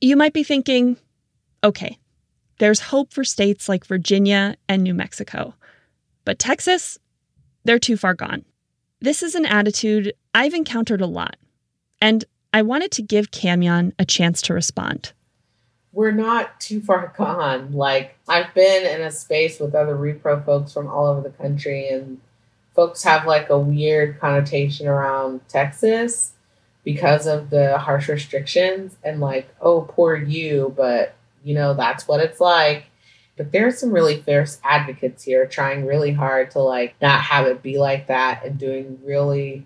You 0.00 0.16
might 0.16 0.32
be 0.32 0.42
thinking, 0.42 0.96
okay, 1.62 1.98
there's 2.58 2.80
hope 2.80 3.12
for 3.12 3.24
states 3.24 3.68
like 3.68 3.86
Virginia 3.86 4.56
and 4.68 4.82
New 4.82 4.94
Mexico. 4.94 5.54
But 6.24 6.38
Texas, 6.38 6.98
they're 7.64 7.78
too 7.78 7.96
far 7.96 8.14
gone. 8.14 8.44
This 9.00 9.22
is 9.22 9.34
an 9.34 9.46
attitude 9.46 10.12
I've 10.34 10.54
encountered 10.54 11.00
a 11.00 11.06
lot, 11.06 11.36
and 12.00 12.24
I 12.52 12.62
wanted 12.62 12.90
to 12.92 13.02
give 13.02 13.30
Kamyon 13.30 13.92
a 13.98 14.04
chance 14.04 14.42
to 14.42 14.54
respond. 14.54 15.12
We're 15.92 16.12
not 16.12 16.60
too 16.60 16.80
far 16.80 17.12
gone. 17.16 17.72
Like, 17.72 18.16
I've 18.28 18.52
been 18.54 18.86
in 18.86 19.00
a 19.00 19.10
space 19.10 19.58
with 19.58 19.74
other 19.74 19.96
repro 19.96 20.44
folks 20.44 20.72
from 20.72 20.86
all 20.86 21.06
over 21.06 21.22
the 21.22 21.30
country, 21.30 21.88
and 21.88 22.20
folks 22.74 23.02
have 23.04 23.26
like 23.26 23.50
a 23.50 23.58
weird 23.58 24.20
connotation 24.20 24.86
around 24.86 25.40
Texas 25.48 26.32
because 26.84 27.26
of 27.26 27.50
the 27.50 27.78
harsh 27.78 28.08
restrictions 28.08 28.96
and 29.02 29.20
like, 29.20 29.48
oh, 29.60 29.82
poor 29.82 30.16
you, 30.16 30.72
but 30.76 31.14
you 31.42 31.54
know, 31.54 31.74
that's 31.74 32.06
what 32.06 32.20
it's 32.20 32.40
like. 32.40 32.86
But 33.36 33.52
there 33.52 33.66
are 33.66 33.72
some 33.72 33.90
really 33.90 34.20
fierce 34.20 34.60
advocates 34.62 35.24
here 35.24 35.46
trying 35.46 35.86
really 35.86 36.12
hard 36.12 36.50
to 36.52 36.60
like 36.60 36.94
not 37.00 37.22
have 37.22 37.46
it 37.46 37.62
be 37.62 37.78
like 37.78 38.08
that 38.08 38.44
and 38.44 38.58
doing 38.58 38.98
really 39.02 39.64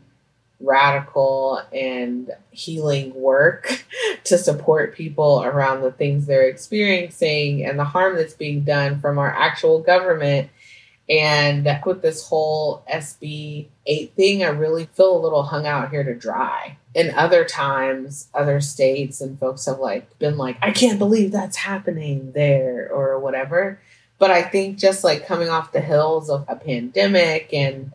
radical 0.60 1.60
and 1.72 2.30
healing 2.50 3.14
work 3.14 3.84
to 4.24 4.38
support 4.38 4.94
people 4.94 5.42
around 5.42 5.82
the 5.82 5.92
things 5.92 6.26
they're 6.26 6.48
experiencing 6.48 7.64
and 7.64 7.78
the 7.78 7.84
harm 7.84 8.16
that's 8.16 8.34
being 8.34 8.62
done 8.62 9.00
from 9.00 9.18
our 9.18 9.30
actual 9.30 9.80
government 9.80 10.48
and 11.08 11.68
with 11.84 12.00
this 12.00 12.26
whole 12.28 12.82
SB 12.90 13.66
8 13.86 14.14
thing, 14.14 14.42
I 14.42 14.48
really 14.48 14.86
feel 14.86 15.16
a 15.16 15.20
little 15.20 15.42
hung 15.42 15.66
out 15.66 15.90
here 15.90 16.02
to 16.02 16.14
dry. 16.14 16.78
In 16.94 17.14
other 17.14 17.44
times, 17.44 18.28
other 18.32 18.60
states 18.60 19.20
and 19.20 19.38
folks 19.38 19.66
have 19.66 19.78
like 19.78 20.18
been 20.18 20.38
like, 20.38 20.56
I 20.62 20.70
can't 20.70 20.98
believe 20.98 21.32
that's 21.32 21.56
happening 21.56 22.32
there 22.32 22.88
or 22.90 23.18
whatever. 23.18 23.80
But 24.18 24.30
I 24.30 24.42
think 24.42 24.78
just 24.78 25.04
like 25.04 25.26
coming 25.26 25.50
off 25.50 25.72
the 25.72 25.80
hills 25.80 26.30
of 26.30 26.46
a 26.48 26.56
pandemic 26.56 27.52
and 27.52 27.92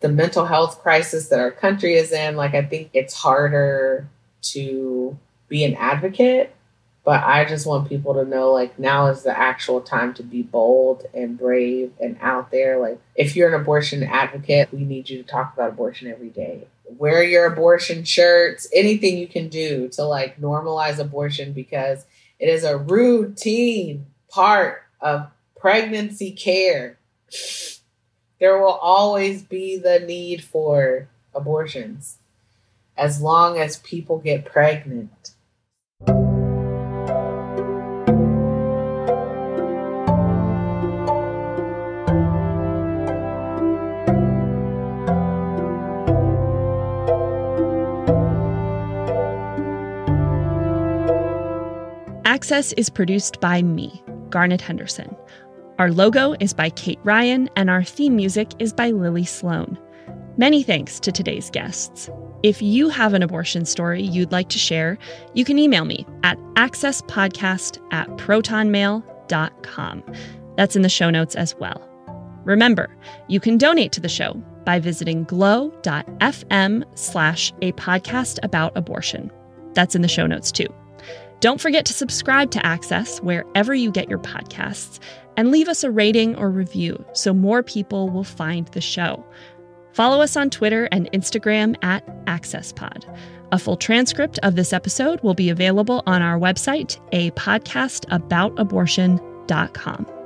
the 0.00 0.08
mental 0.08 0.46
health 0.46 0.82
crisis 0.82 1.28
that 1.28 1.38
our 1.38 1.52
country 1.52 1.94
is 1.94 2.10
in, 2.10 2.34
like 2.34 2.54
I 2.54 2.62
think 2.62 2.90
it's 2.92 3.14
harder 3.14 4.08
to 4.42 5.16
be 5.48 5.62
an 5.62 5.74
advocate 5.74 6.52
but 7.04 7.24
I 7.24 7.44
just 7.44 7.66
want 7.66 7.88
people 7.88 8.14
to 8.14 8.24
know 8.24 8.52
like 8.52 8.78
now 8.78 9.06
is 9.08 9.22
the 9.22 9.36
actual 9.36 9.80
time 9.80 10.14
to 10.14 10.22
be 10.22 10.42
bold 10.42 11.04
and 11.12 11.36
brave 11.36 11.92
and 12.00 12.16
out 12.20 12.50
there. 12.50 12.78
Like 12.78 13.00
if 13.16 13.34
you're 13.34 13.52
an 13.52 13.60
abortion 13.60 14.04
advocate, 14.04 14.72
we 14.72 14.84
need 14.84 15.10
you 15.10 15.22
to 15.22 15.28
talk 15.28 15.52
about 15.52 15.70
abortion 15.70 16.08
every 16.08 16.28
day. 16.28 16.66
Wear 16.98 17.22
your 17.24 17.46
abortion 17.46 18.04
shirts, 18.04 18.68
anything 18.72 19.18
you 19.18 19.26
can 19.26 19.48
do 19.48 19.88
to 19.90 20.04
like 20.04 20.40
normalize 20.40 20.98
abortion 20.98 21.52
because 21.52 22.04
it 22.38 22.48
is 22.48 22.64
a 22.64 22.76
routine 22.76 24.06
part 24.28 24.82
of 25.00 25.28
pregnancy 25.56 26.30
care. 26.30 26.98
There 28.38 28.58
will 28.58 28.72
always 28.74 29.42
be 29.42 29.76
the 29.76 30.00
need 30.00 30.44
for 30.44 31.08
abortions 31.34 32.18
as 32.96 33.20
long 33.20 33.58
as 33.58 33.78
people 33.78 34.18
get 34.18 34.44
pregnant. 34.44 35.32
Access 52.32 52.72
is 52.78 52.88
produced 52.88 53.42
by 53.42 53.60
me, 53.60 54.02
Garnet 54.30 54.62
Henderson. 54.62 55.14
Our 55.78 55.92
logo 55.92 56.34
is 56.40 56.54
by 56.54 56.70
Kate 56.70 56.98
Ryan, 57.04 57.50
and 57.56 57.68
our 57.68 57.84
theme 57.84 58.16
music 58.16 58.52
is 58.58 58.72
by 58.72 58.90
Lily 58.90 59.26
Sloan. 59.26 59.78
Many 60.38 60.62
thanks 60.62 60.98
to 61.00 61.12
today's 61.12 61.50
guests. 61.50 62.08
If 62.42 62.62
you 62.62 62.88
have 62.88 63.12
an 63.12 63.22
abortion 63.22 63.66
story 63.66 64.00
you'd 64.00 64.32
like 64.32 64.48
to 64.48 64.58
share, 64.58 64.96
you 65.34 65.44
can 65.44 65.58
email 65.58 65.84
me 65.84 66.06
at 66.22 66.38
accesspodcast 66.54 67.78
at 67.92 68.08
protonmail.com. 68.16 70.02
That's 70.56 70.74
in 70.74 70.80
the 70.80 70.88
show 70.88 71.10
notes 71.10 71.34
as 71.34 71.54
well. 71.56 71.86
Remember, 72.44 72.96
you 73.28 73.40
can 73.40 73.58
donate 73.58 73.92
to 73.92 74.00
the 74.00 74.08
show 74.08 74.32
by 74.64 74.78
visiting 74.78 75.24
glow.fm 75.24 76.84
slash 76.94 77.52
a 77.60 77.72
podcast 77.72 78.38
about 78.42 78.74
abortion. 78.74 79.30
That's 79.74 79.94
in 79.94 80.00
the 80.00 80.08
show 80.08 80.26
notes 80.26 80.50
too. 80.50 80.72
Don't 81.42 81.60
forget 81.60 81.84
to 81.86 81.92
subscribe 81.92 82.52
to 82.52 82.64
Access 82.64 83.18
wherever 83.18 83.74
you 83.74 83.90
get 83.90 84.08
your 84.08 84.20
podcasts 84.20 85.00
and 85.36 85.50
leave 85.50 85.68
us 85.68 85.82
a 85.82 85.90
rating 85.90 86.36
or 86.36 86.48
review 86.48 87.04
so 87.14 87.34
more 87.34 87.64
people 87.64 88.10
will 88.10 88.22
find 88.22 88.68
the 88.68 88.80
show. 88.80 89.26
Follow 89.92 90.20
us 90.20 90.36
on 90.36 90.50
Twitter 90.50 90.88
and 90.92 91.10
Instagram 91.10 91.74
at 91.82 92.06
AccessPod. 92.26 93.12
A 93.50 93.58
full 93.58 93.76
transcript 93.76 94.38
of 94.44 94.54
this 94.54 94.72
episode 94.72 95.20
will 95.24 95.34
be 95.34 95.50
available 95.50 96.04
on 96.06 96.22
our 96.22 96.38
website, 96.38 97.00
a 97.10 97.32
podcastaboutabortion.com. 97.32 100.21